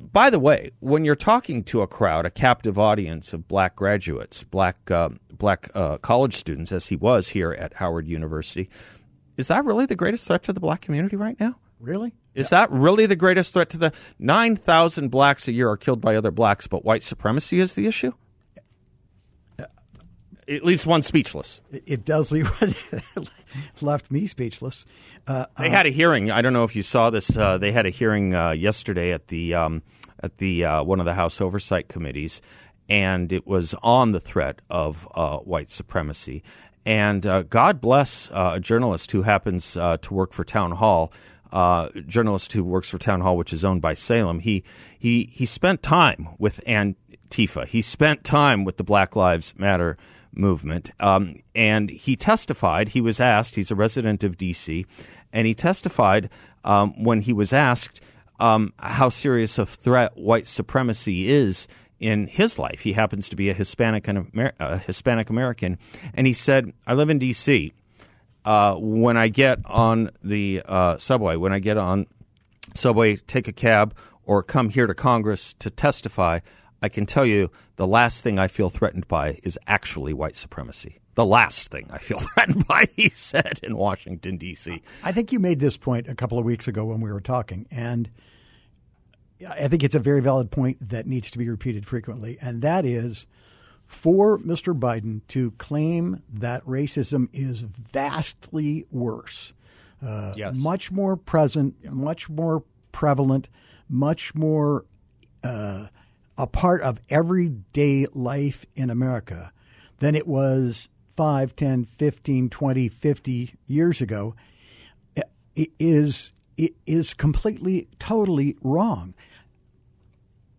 By 0.00 0.30
the 0.30 0.38
way, 0.38 0.70
when 0.80 1.04
you're 1.04 1.14
talking 1.14 1.62
to 1.64 1.82
a 1.82 1.86
crowd, 1.86 2.24
a 2.24 2.30
captive 2.30 2.78
audience 2.78 3.34
of 3.34 3.46
black 3.46 3.76
graduates, 3.76 4.44
black 4.44 4.90
uh, 4.90 5.10
black 5.30 5.70
uh, 5.74 5.98
college 5.98 6.36
students, 6.36 6.72
as 6.72 6.86
he 6.86 6.96
was 6.96 7.28
here 7.28 7.52
at 7.52 7.74
Howard 7.74 8.08
University, 8.08 8.70
is 9.36 9.48
that 9.48 9.64
really 9.64 9.86
the 9.86 9.96
greatest 9.96 10.26
threat 10.26 10.42
to 10.44 10.52
the 10.52 10.60
black 10.60 10.80
community 10.80 11.16
right 11.16 11.38
now? 11.38 11.56
Really? 11.80 12.14
Is 12.34 12.50
that 12.50 12.70
really 12.70 13.06
the 13.06 13.16
greatest 13.16 13.52
threat 13.52 13.70
to 13.70 13.78
the 13.78 13.92
nine 14.18 14.56
thousand 14.56 15.08
blacks 15.10 15.46
a 15.48 15.52
year 15.52 15.68
are 15.68 15.76
killed 15.76 16.00
by 16.00 16.16
other 16.16 16.30
blacks, 16.30 16.66
but 16.66 16.84
white 16.84 17.02
supremacy 17.02 17.60
is 17.60 17.74
the 17.74 17.86
issue? 17.86 18.12
It 20.46 20.64
leaves 20.64 20.84
one 20.84 21.02
speechless. 21.02 21.60
It, 21.72 21.82
it 21.86 22.04
does 22.04 22.30
leave 22.30 22.50
left 23.80 24.10
me 24.10 24.26
speechless. 24.26 24.84
Uh, 25.26 25.46
They 25.58 25.70
had 25.70 25.86
a 25.86 25.90
hearing. 25.90 26.30
I 26.30 26.42
don't 26.42 26.52
know 26.52 26.64
if 26.64 26.76
you 26.76 26.82
saw 26.82 27.10
this. 27.10 27.34
Uh, 27.36 27.56
they 27.56 27.72
had 27.72 27.86
a 27.86 27.90
hearing 27.90 28.34
uh, 28.34 28.50
yesterday 28.50 29.12
at 29.12 29.28
the 29.28 29.54
um, 29.54 29.82
at 30.22 30.38
the 30.38 30.64
uh, 30.64 30.82
one 30.82 31.00
of 31.00 31.06
the 31.06 31.14
House 31.14 31.40
Oversight 31.40 31.88
committees, 31.88 32.42
and 32.88 33.32
it 33.32 33.46
was 33.46 33.74
on 33.82 34.12
the 34.12 34.20
threat 34.20 34.60
of 34.68 35.08
uh, 35.14 35.38
white 35.38 35.70
supremacy. 35.70 36.42
And 36.86 37.26
uh, 37.26 37.42
God 37.42 37.80
bless 37.80 38.30
uh, 38.30 38.52
a 38.54 38.60
journalist 38.60 39.12
who 39.12 39.22
happens 39.22 39.76
uh, 39.76 39.96
to 39.98 40.14
work 40.14 40.32
for 40.32 40.44
Town 40.44 40.72
Hall. 40.72 41.12
Uh, 41.52 41.88
journalist 42.08 42.52
who 42.52 42.64
works 42.64 42.90
for 42.90 42.98
Town 42.98 43.20
Hall, 43.20 43.36
which 43.36 43.52
is 43.52 43.64
owned 43.64 43.80
by 43.80 43.94
Salem. 43.94 44.40
He 44.40 44.64
he 44.98 45.30
he 45.32 45.46
spent 45.46 45.84
time 45.84 46.30
with 46.36 46.60
Antifa. 46.66 47.66
He 47.68 47.80
spent 47.80 48.24
time 48.24 48.64
with 48.64 48.76
the 48.76 48.82
Black 48.82 49.14
Lives 49.14 49.56
Matter 49.56 49.96
movement. 50.36 50.90
Um, 51.00 51.36
and 51.54 51.90
he 51.90 52.16
testified, 52.16 52.88
he 52.88 53.00
was 53.00 53.20
asked, 53.20 53.54
he's 53.54 53.70
a 53.70 53.76
resident 53.76 54.24
of 54.24 54.36
D.C., 54.36 54.84
and 55.32 55.46
he 55.46 55.54
testified 55.54 56.30
um, 56.64 57.02
when 57.02 57.20
he 57.20 57.32
was 57.32 57.52
asked 57.52 58.00
um, 58.40 58.72
how 58.78 59.08
serious 59.08 59.58
a 59.58 59.66
threat 59.66 60.16
white 60.16 60.46
supremacy 60.46 61.28
is 61.28 61.68
in 62.00 62.26
his 62.26 62.58
life. 62.58 62.80
He 62.80 62.92
happens 62.92 63.28
to 63.28 63.36
be 63.36 63.50
a 63.50 63.54
Hispanic, 63.54 64.08
and 64.08 64.30
Amer- 64.34 64.78
Hispanic 64.86 65.30
American. 65.30 65.78
And 66.14 66.26
he 66.26 66.32
said, 66.32 66.72
I 66.86 66.94
live 66.94 67.10
in 67.10 67.18
D.C. 67.18 67.72
Uh, 68.44 68.74
when 68.74 69.16
I 69.16 69.28
get 69.28 69.58
on 69.64 70.10
the 70.22 70.62
uh, 70.66 70.98
subway, 70.98 71.36
when 71.36 71.52
I 71.52 71.58
get 71.58 71.76
on 71.78 72.06
subway, 72.74 73.16
take 73.16 73.48
a 73.48 73.52
cab, 73.52 73.94
or 74.24 74.42
come 74.42 74.70
here 74.70 74.86
to 74.86 74.94
Congress 74.94 75.54
to 75.60 75.70
testify, 75.70 76.40
I 76.82 76.88
can 76.88 77.06
tell 77.06 77.24
you 77.24 77.50
the 77.76 77.86
last 77.86 78.22
thing 78.22 78.38
I 78.38 78.48
feel 78.48 78.70
threatened 78.70 79.08
by 79.08 79.38
is 79.42 79.58
actually 79.66 80.12
white 80.12 80.36
supremacy. 80.36 80.98
The 81.14 81.24
last 81.24 81.70
thing 81.70 81.88
I 81.90 81.98
feel 81.98 82.18
threatened 82.34 82.66
by, 82.66 82.86
he 82.94 83.08
said 83.08 83.60
in 83.62 83.76
Washington, 83.76 84.36
D.C. 84.36 84.82
I 85.02 85.12
think 85.12 85.32
you 85.32 85.38
made 85.38 85.60
this 85.60 85.76
point 85.76 86.08
a 86.08 86.14
couple 86.14 86.38
of 86.38 86.44
weeks 86.44 86.68
ago 86.68 86.84
when 86.84 87.00
we 87.00 87.10
were 87.10 87.20
talking, 87.20 87.66
and 87.70 88.10
I 89.48 89.68
think 89.68 89.82
it's 89.82 89.94
a 89.94 89.98
very 90.00 90.20
valid 90.20 90.50
point 90.50 90.88
that 90.90 91.06
needs 91.06 91.30
to 91.32 91.38
be 91.38 91.48
repeated 91.48 91.86
frequently, 91.86 92.38
and 92.40 92.62
that 92.62 92.84
is 92.86 93.26
for 93.86 94.38
Mr. 94.38 94.78
Biden 94.78 95.20
to 95.28 95.50
claim 95.52 96.22
that 96.32 96.64
racism 96.64 97.28
is 97.32 97.60
vastly 97.60 98.86
worse, 98.90 99.52
uh, 100.02 100.32
Yes. 100.36 100.56
much 100.56 100.90
more 100.90 101.16
present, 101.16 101.74
much 101.92 102.30
more 102.30 102.62
prevalent, 102.92 103.48
much 103.88 104.34
more 104.34 104.84
uh, 105.42 105.88
a 106.38 106.46
part 106.46 106.80
of 106.82 107.00
everyday 107.10 108.06
life 108.14 108.64
in 108.74 108.88
America 108.88 109.52
than 109.98 110.14
it 110.14 110.26
was 110.26 110.88
5, 111.16 111.54
10, 111.54 111.84
15, 111.84 112.48
20, 112.50 112.88
50 112.88 113.54
years 113.66 114.00
ago 114.00 114.34
i- 115.16 115.68
is 115.78 116.32
i- 116.58 116.70
is 116.86 117.14
completely 117.14 117.88
totally 117.98 118.56
wrong. 118.62 119.14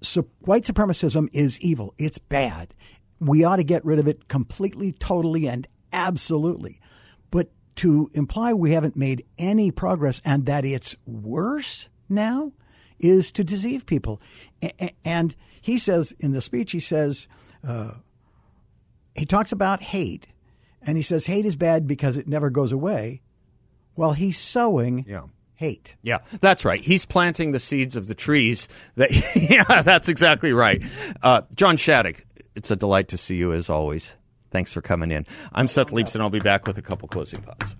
So 0.02 0.28
white 0.42 0.66
supremacism 0.66 1.28
is 1.34 1.60
evil. 1.62 1.94
It's 1.98 2.18
bad. 2.20 2.74
We 3.20 3.44
ought 3.44 3.56
to 3.58 3.64
get 3.64 3.84
rid 3.86 4.00
of 4.00 4.08
it 4.08 4.28
completely, 4.28 4.92
totally, 4.92 5.48
and 5.48 5.68
absolutely. 5.94 6.80
But 7.32 7.52
to 7.78 8.12
imply 8.14 8.54
we 8.54 8.72
haven't 8.72 8.96
made 8.96 9.26
any 9.38 9.72
progress 9.72 10.22
and 10.24 10.46
that 10.46 10.66
it's 10.66 10.96
worse 11.06 11.88
now 12.10 12.52
is 13.00 13.32
to 13.34 13.44
deceive 13.44 13.86
people. 13.86 14.22
And 15.04 15.36
he 15.62 15.78
says 15.78 16.14
in 16.20 16.32
the 16.32 16.42
speech, 16.42 16.72
he 16.72 16.80
says, 16.80 17.28
uh, 17.68 17.92
he 19.16 19.26
talks 19.26 19.52
about 19.52 19.82
hate, 19.82 20.28
and 20.82 20.98
he 20.98 21.04
says 21.04 21.26
hate 21.26 21.46
is 21.46 21.56
bad 21.56 21.88
because 21.88 22.16
it 22.18 22.28
never 22.28 22.50
goes 22.50 22.72
away. 22.72 23.22
Well, 23.96 24.12
he's 24.14 24.38
sowing 24.38 25.06
Yeah. 25.08 25.24
Hate. 25.56 25.96
Yeah, 26.02 26.20
that's 26.42 26.66
right. 26.66 26.82
He's 26.82 27.06
planting 27.06 27.52
the 27.52 27.60
seeds 27.60 27.96
of 27.96 28.08
the 28.08 28.16
trees. 28.16 28.68
That 28.96 29.10
yeah, 29.36 29.82
that's 29.82 30.10
exactly 30.10 30.52
right. 30.54 30.84
Uh, 31.24 31.44
John 31.56 31.78
Shadegg, 31.78 32.22
it's 32.56 32.72
a 32.72 32.76
delight 32.76 33.08
to 33.10 33.18
see 33.18 33.36
you 33.36 33.54
as 33.54 33.70
always. 33.70 34.16
Thanks 34.52 34.74
for 34.74 34.82
coming 34.82 35.12
in. 35.12 35.26
I'm 35.54 35.68
Seth 35.68 35.92
Leibsohn, 35.92 36.16
and 36.16 36.24
I'll 36.24 36.30
be 36.30 36.40
back 36.40 36.68
with 36.68 36.78
a 36.78 36.82
couple 36.82 37.08
closing 37.08 37.42
thoughts. 37.42 37.76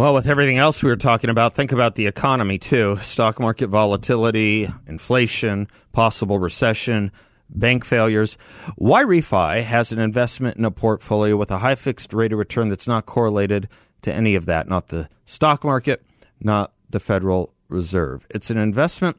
Well, 0.00 0.14
with 0.14 0.28
everything 0.28 0.56
else 0.56 0.82
we 0.82 0.88
were 0.88 0.96
talking 0.96 1.28
about, 1.28 1.54
think 1.54 1.72
about 1.72 1.94
the 1.94 2.06
economy 2.06 2.56
too. 2.56 2.96
Stock 3.02 3.38
market 3.38 3.66
volatility, 3.66 4.66
inflation, 4.86 5.68
possible 5.92 6.38
recession, 6.38 7.12
bank 7.50 7.84
failures. 7.84 8.38
YRefy 8.80 9.62
has 9.62 9.92
an 9.92 9.98
investment 9.98 10.56
in 10.56 10.64
a 10.64 10.70
portfolio 10.70 11.36
with 11.36 11.50
a 11.50 11.58
high 11.58 11.74
fixed 11.74 12.14
rate 12.14 12.32
of 12.32 12.38
return 12.38 12.70
that's 12.70 12.88
not 12.88 13.04
correlated 13.04 13.68
to 14.00 14.10
any 14.10 14.34
of 14.36 14.46
that, 14.46 14.68
not 14.68 14.88
the 14.88 15.06
stock 15.26 15.64
market, 15.64 16.02
not 16.40 16.72
the 16.88 16.98
Federal 16.98 17.52
Reserve. 17.68 18.26
It's 18.30 18.48
an 18.48 18.56
investment 18.56 19.18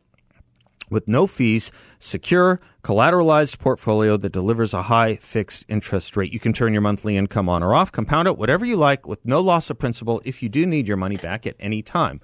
with 0.89 1.07
no 1.07 1.27
fees, 1.27 1.71
secure, 2.01 2.59
collateralized 2.83 3.59
portfolio 3.59 4.17
that 4.17 4.31
delivers 4.31 4.73
a 4.73 4.83
high 4.83 5.15
fixed 5.15 5.65
interest 5.69 6.17
rate. 6.17 6.33
You 6.33 6.39
can 6.39 6.51
turn 6.51 6.73
your 6.73 6.81
monthly 6.81 7.15
income 7.15 7.47
on 7.47 7.61
or 7.61 7.75
off, 7.75 7.91
compound 7.91 8.27
it 8.27 8.37
whatever 8.37 8.65
you 8.65 8.75
like 8.75 9.07
with 9.07 9.23
no 9.23 9.39
loss 9.39 9.69
of 9.69 9.77
principal 9.77 10.21
if 10.25 10.41
you 10.41 10.49
do 10.49 10.65
need 10.65 10.87
your 10.87 10.97
money 10.97 11.17
back 11.17 11.45
at 11.45 11.55
any 11.59 11.81
time. 11.81 12.19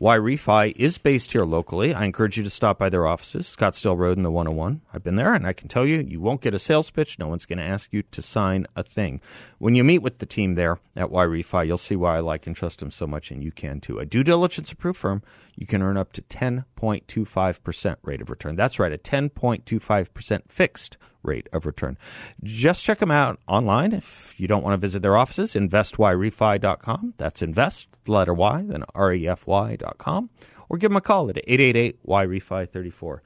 YRefy 0.00 0.74
is 0.76 0.98
based 0.98 1.32
here 1.32 1.44
locally. 1.44 1.94
I 1.94 2.04
encourage 2.04 2.36
you 2.36 2.44
to 2.44 2.50
stop 2.50 2.78
by 2.78 2.90
their 2.90 3.06
offices, 3.06 3.46
Scottsdale 3.46 3.96
Road 3.96 4.18
and 4.18 4.26
the 4.26 4.30
101. 4.30 4.82
I've 4.92 5.02
been 5.02 5.16
there 5.16 5.34
and 5.34 5.46
I 5.46 5.54
can 5.54 5.68
tell 5.68 5.86
you, 5.86 6.04
you 6.06 6.20
won't 6.20 6.42
get 6.42 6.54
a 6.54 6.58
sales 6.58 6.90
pitch. 6.90 7.18
No 7.18 7.28
one's 7.28 7.46
going 7.46 7.58
to 7.58 7.64
ask 7.64 7.90
you 7.92 8.02
to 8.02 8.22
sign 8.22 8.66
a 8.76 8.82
thing. 8.82 9.20
When 9.58 9.74
you 9.74 9.82
meet 9.82 10.00
with 10.00 10.18
the 10.18 10.26
team 10.26 10.56
there 10.56 10.78
at 10.94 11.08
YRefy, 11.08 11.66
you'll 11.66 11.78
see 11.78 11.96
why 11.96 12.16
I 12.16 12.20
like 12.20 12.46
and 12.46 12.54
trust 12.54 12.80
them 12.80 12.90
so 12.90 13.06
much, 13.06 13.30
and 13.30 13.42
you 13.42 13.50
can 13.50 13.80
too. 13.80 13.98
A 13.98 14.04
due 14.04 14.24
diligence 14.24 14.72
approved 14.72 14.98
firm, 14.98 15.22
you 15.54 15.66
can 15.66 15.82
earn 15.82 15.96
up 15.96 16.12
to 16.14 16.22
10.25% 16.22 17.96
rate 18.02 18.20
of 18.20 18.30
return. 18.30 18.56
That's 18.56 18.78
right, 18.78 18.92
a 18.92 18.98
10.25% 19.30 20.42
fixed 20.48 20.96
rate 21.22 21.48
of 21.52 21.66
return. 21.66 21.98
Just 22.42 22.84
check 22.84 22.98
them 22.98 23.10
out 23.10 23.38
online 23.46 23.92
if 23.92 24.34
you 24.38 24.48
don't 24.48 24.62
want 24.62 24.74
to 24.74 24.78
visit 24.78 25.02
their 25.02 25.16
offices. 25.16 25.54
InvestYRefy.com. 25.54 27.14
That's 27.16 27.42
invest, 27.42 27.88
the 28.04 28.12
letter 28.12 28.34
Y, 28.34 28.64
then 28.66 28.84
R-E-F-Y.com. 28.94 30.30
Or 30.68 30.78
give 30.78 30.90
them 30.90 30.96
a 30.96 31.00
call 31.00 31.30
at 31.30 31.36
888-YREFI34. 31.46 33.18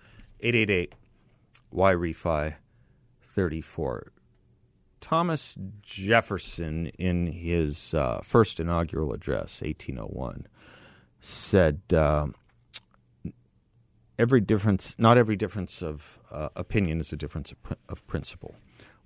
888-YREFI34. 1.72 4.02
Thomas 5.00 5.56
Jefferson, 5.82 6.86
in 6.98 7.26
his 7.28 7.94
uh, 7.94 8.20
first 8.24 8.58
inaugural 8.58 9.12
address, 9.12 9.62
1801, 9.62 10.48
said 11.20 11.80
uh, 11.92 12.26
every 14.18 14.40
difference, 14.40 14.94
not 14.98 15.18
every 15.18 15.36
difference 15.36 15.82
of 15.82 16.18
uh, 16.30 16.48
opinion 16.56 17.00
is 17.00 17.12
a 17.12 17.16
difference 17.16 17.52
of, 17.52 17.62
pr- 17.62 17.74
of 17.88 18.06
principle. 18.06 18.54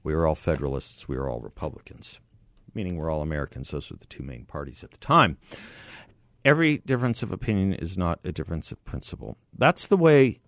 We 0.02 0.14
are 0.14 0.26
all 0.26 0.34
Federalists. 0.34 1.08
We 1.08 1.16
are 1.16 1.28
all 1.28 1.40
Republicans, 1.40 2.20
meaning 2.74 2.96
we're 2.96 3.10
all 3.10 3.22
Americans. 3.22 3.70
Those 3.70 3.90
were 3.90 3.98
the 3.98 4.06
two 4.06 4.22
main 4.22 4.44
parties 4.44 4.82
at 4.82 4.92
the 4.92 4.98
time. 4.98 5.38
Every 6.44 6.78
difference 6.78 7.22
of 7.22 7.32
opinion 7.32 7.74
is 7.74 7.98
not 7.98 8.20
a 8.24 8.32
difference 8.32 8.72
of 8.72 8.82
principle. 8.84 9.36
That's 9.56 9.86
the 9.86 9.96
way 9.96 10.40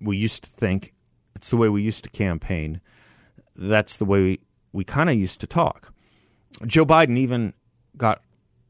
we 0.00 0.16
used 0.16 0.44
to 0.44 0.50
think. 0.50 0.94
It's 1.36 1.50
the 1.50 1.56
way 1.56 1.68
we 1.68 1.82
used 1.82 2.02
to 2.04 2.10
campaign. 2.10 2.80
That's 3.54 3.96
the 3.96 4.04
way 4.04 4.22
we, 4.22 4.40
we 4.72 4.84
kind 4.84 5.08
of 5.08 5.16
used 5.16 5.40
to 5.40 5.46
talk. 5.46 5.92
Joe 6.66 6.84
Biden 6.84 7.16
even 7.16 7.52
got 7.96 8.22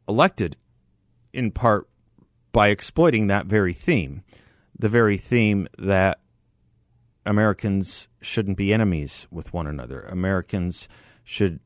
elected 0.07 0.57
in 1.33 1.51
part 1.51 1.89
by 2.53 2.69
exploiting 2.69 3.27
that 3.27 3.47
very 3.47 3.73
theme, 3.73 4.23
the 4.79 4.89
very 4.89 5.19
theme 5.19 5.69
that 5.79 6.21
Americans 7.27 8.09
shouldn't 8.21 8.57
be 8.57 8.73
enemies 8.73 9.27
with 9.31 9.53
one 9.53 9.67
another. 9.67 10.03
Americans 10.03 10.89
should 11.25 11.61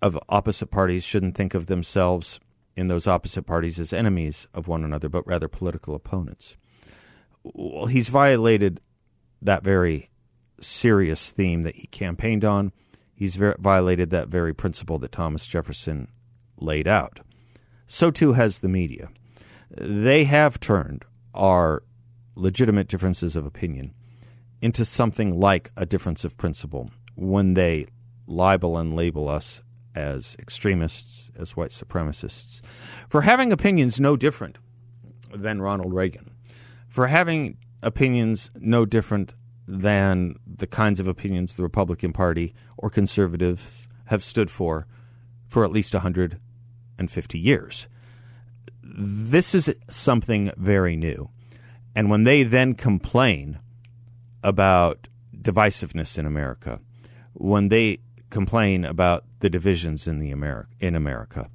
of 0.00 0.18
opposite 0.28 0.70
parties 0.70 1.04
shouldn't 1.04 1.36
think 1.36 1.54
of 1.54 1.66
themselves 1.66 2.40
in 2.76 2.88
those 2.88 3.06
opposite 3.06 3.42
parties 3.42 3.78
as 3.80 3.92
enemies 3.92 4.46
of 4.54 4.68
one 4.68 4.84
another, 4.84 5.08
but 5.08 5.26
rather 5.26 5.48
political 5.48 5.94
opponents. 5.94 6.56
Well, 7.42 7.86
he's 7.86 8.08
violated 8.08 8.80
that 9.42 9.64
very 9.64 10.10
serious 10.60 11.32
theme 11.32 11.62
that 11.62 11.76
he 11.76 11.88
campaigned 11.88 12.44
on. 12.44 12.72
He's 13.14 13.36
ver- 13.36 13.56
violated 13.58 14.10
that 14.10 14.28
very 14.28 14.54
principle 14.54 14.98
that 15.00 15.12
Thomas 15.12 15.46
Jefferson 15.46 16.08
laid 16.56 16.86
out. 16.86 17.20
So 17.86 18.10
too 18.10 18.34
has 18.34 18.60
the 18.60 18.68
media. 18.68 19.08
They 19.70 20.24
have 20.24 20.60
turned 20.60 21.04
our 21.34 21.82
legitimate 22.38 22.88
differences 22.88 23.36
of 23.36 23.44
opinion 23.44 23.92
into 24.62 24.84
something 24.84 25.38
like 25.38 25.70
a 25.76 25.84
difference 25.84 26.24
of 26.24 26.36
principle 26.36 26.90
when 27.14 27.54
they 27.54 27.86
libel 28.26 28.76
and 28.76 28.94
label 28.94 29.28
us 29.28 29.62
as 29.94 30.36
extremists, 30.38 31.30
as 31.36 31.56
white 31.56 31.70
supremacists, 31.70 32.60
for 33.08 33.22
having 33.22 33.50
opinions 33.50 34.00
no 34.00 34.16
different 34.16 34.58
than 35.34 35.60
Ronald 35.60 35.92
Reagan, 35.92 36.30
for 36.88 37.08
having 37.08 37.56
opinions 37.82 38.50
no 38.56 38.84
different 38.84 39.34
than 39.66 40.36
the 40.46 40.66
kinds 40.66 41.00
of 41.00 41.06
opinions 41.06 41.56
the 41.56 41.62
Republican 41.62 42.12
Party 42.12 42.54
or 42.76 42.88
conservatives 42.88 43.88
have 44.06 44.24
stood 44.24 44.50
for 44.50 44.86
for 45.48 45.64
at 45.64 45.72
least 45.72 45.94
150 45.94 47.38
years. 47.38 47.88
This 48.82 49.54
is 49.54 49.74
something 49.88 50.52
very 50.56 50.94
new. 50.96 51.30
And 51.94 52.10
when 52.10 52.24
they 52.24 52.42
then 52.42 52.74
complain 52.74 53.58
about 54.42 55.08
divisiveness 55.36 56.18
in 56.18 56.26
America, 56.26 56.80
when 57.32 57.68
they 57.68 57.98
complain 58.30 58.84
about 58.84 59.24
the 59.40 59.50
divisions 59.50 60.06
in 60.06 60.18
the 60.18 60.32
Ameri- 60.32 60.66
in 60.80 60.94
America, 60.94 61.48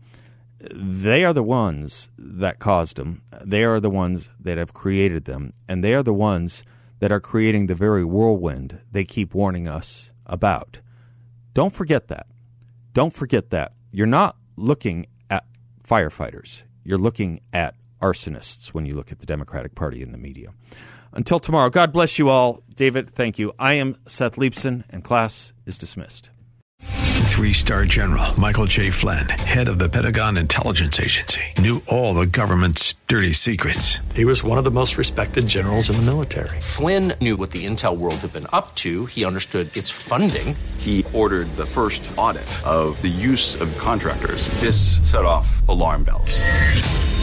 they 0.71 1.23
are 1.25 1.34
the 1.34 1.43
ones 1.43 2.09
that 2.17 2.59
caused 2.59 2.97
them. 2.97 3.21
They 3.43 3.63
are 3.63 3.79
the 3.79 3.89
ones 3.89 4.29
that 4.39 4.57
have 4.57 4.73
created 4.73 5.25
them, 5.25 5.53
and 5.67 5.84
they 5.84 5.93
are 5.93 6.03
the 6.03 6.13
ones 6.13 6.63
that 6.99 7.11
are 7.11 7.19
creating 7.19 7.67
the 7.67 7.75
very 7.75 8.05
whirlwind 8.05 8.79
they 8.91 9.03
keep 9.03 9.34
warning 9.34 9.67
us 9.67 10.11
about. 10.25 10.79
Don't 11.53 11.73
forget 11.73 12.07
that. 12.07 12.27
Don't 12.93 13.13
forget 13.13 13.49
that. 13.49 13.73
You're 13.91 14.07
not 14.07 14.38
looking 14.55 15.07
at 15.29 15.45
firefighters. 15.84 16.63
You're 16.84 16.97
looking 16.97 17.41
at 17.51 17.75
arsonists 18.03 18.67
when 18.67 18.85
you 18.85 18.95
look 18.95 19.11
at 19.11 19.19
the 19.19 19.25
Democratic 19.25 19.75
Party 19.75 20.01
in 20.01 20.11
the 20.11 20.17
media. 20.17 20.49
Until 21.13 21.39
tomorrow, 21.39 21.69
God 21.69 21.93
bless 21.93 22.19
you 22.19 22.27
all. 22.29 22.61
David, 22.75 23.09
thank 23.09 23.39
you. 23.39 23.53
I 23.57 23.73
am 23.73 23.95
Seth 24.07 24.35
Leibsohn, 24.35 24.83
and 24.89 25.03
class 25.03 25.53
is 25.65 25.77
dismissed. 25.77 26.29
Three 27.33 27.53
star 27.53 27.85
general 27.85 28.39
Michael 28.39 28.65
J. 28.65 28.89
Flynn, 28.89 29.27
head 29.27 29.67
of 29.67 29.79
the 29.79 29.89
Pentagon 29.89 30.37
Intelligence 30.37 30.99
Agency, 30.99 31.41
knew 31.57 31.81
all 31.87 32.13
the 32.13 32.27
government's 32.27 32.93
dirty 33.07 33.33
secrets. 33.33 33.99
He 34.13 34.25
was 34.25 34.43
one 34.43 34.57
of 34.57 34.63
the 34.63 34.71
most 34.71 34.97
respected 34.97 35.47
generals 35.47 35.89
in 35.89 35.95
the 35.95 36.03
military. 36.03 36.59
Flynn 36.59 37.13
knew 37.21 37.35
what 37.37 37.51
the 37.51 37.65
intel 37.65 37.97
world 37.97 38.15
had 38.15 38.33
been 38.33 38.47
up 38.53 38.75
to. 38.75 39.07
He 39.07 39.25
understood 39.25 39.75
its 39.75 39.89
funding. 39.89 40.55
He 40.77 41.05
ordered 41.13 41.47
the 41.55 41.65
first 41.65 42.07
audit 42.17 42.49
of 42.67 43.01
the 43.01 43.07
use 43.07 43.59
of 43.59 43.75
contractors. 43.79 44.47
This 44.59 44.99
set 45.09 45.25
off 45.25 45.67
alarm 45.67 46.03
bells. 46.03 46.39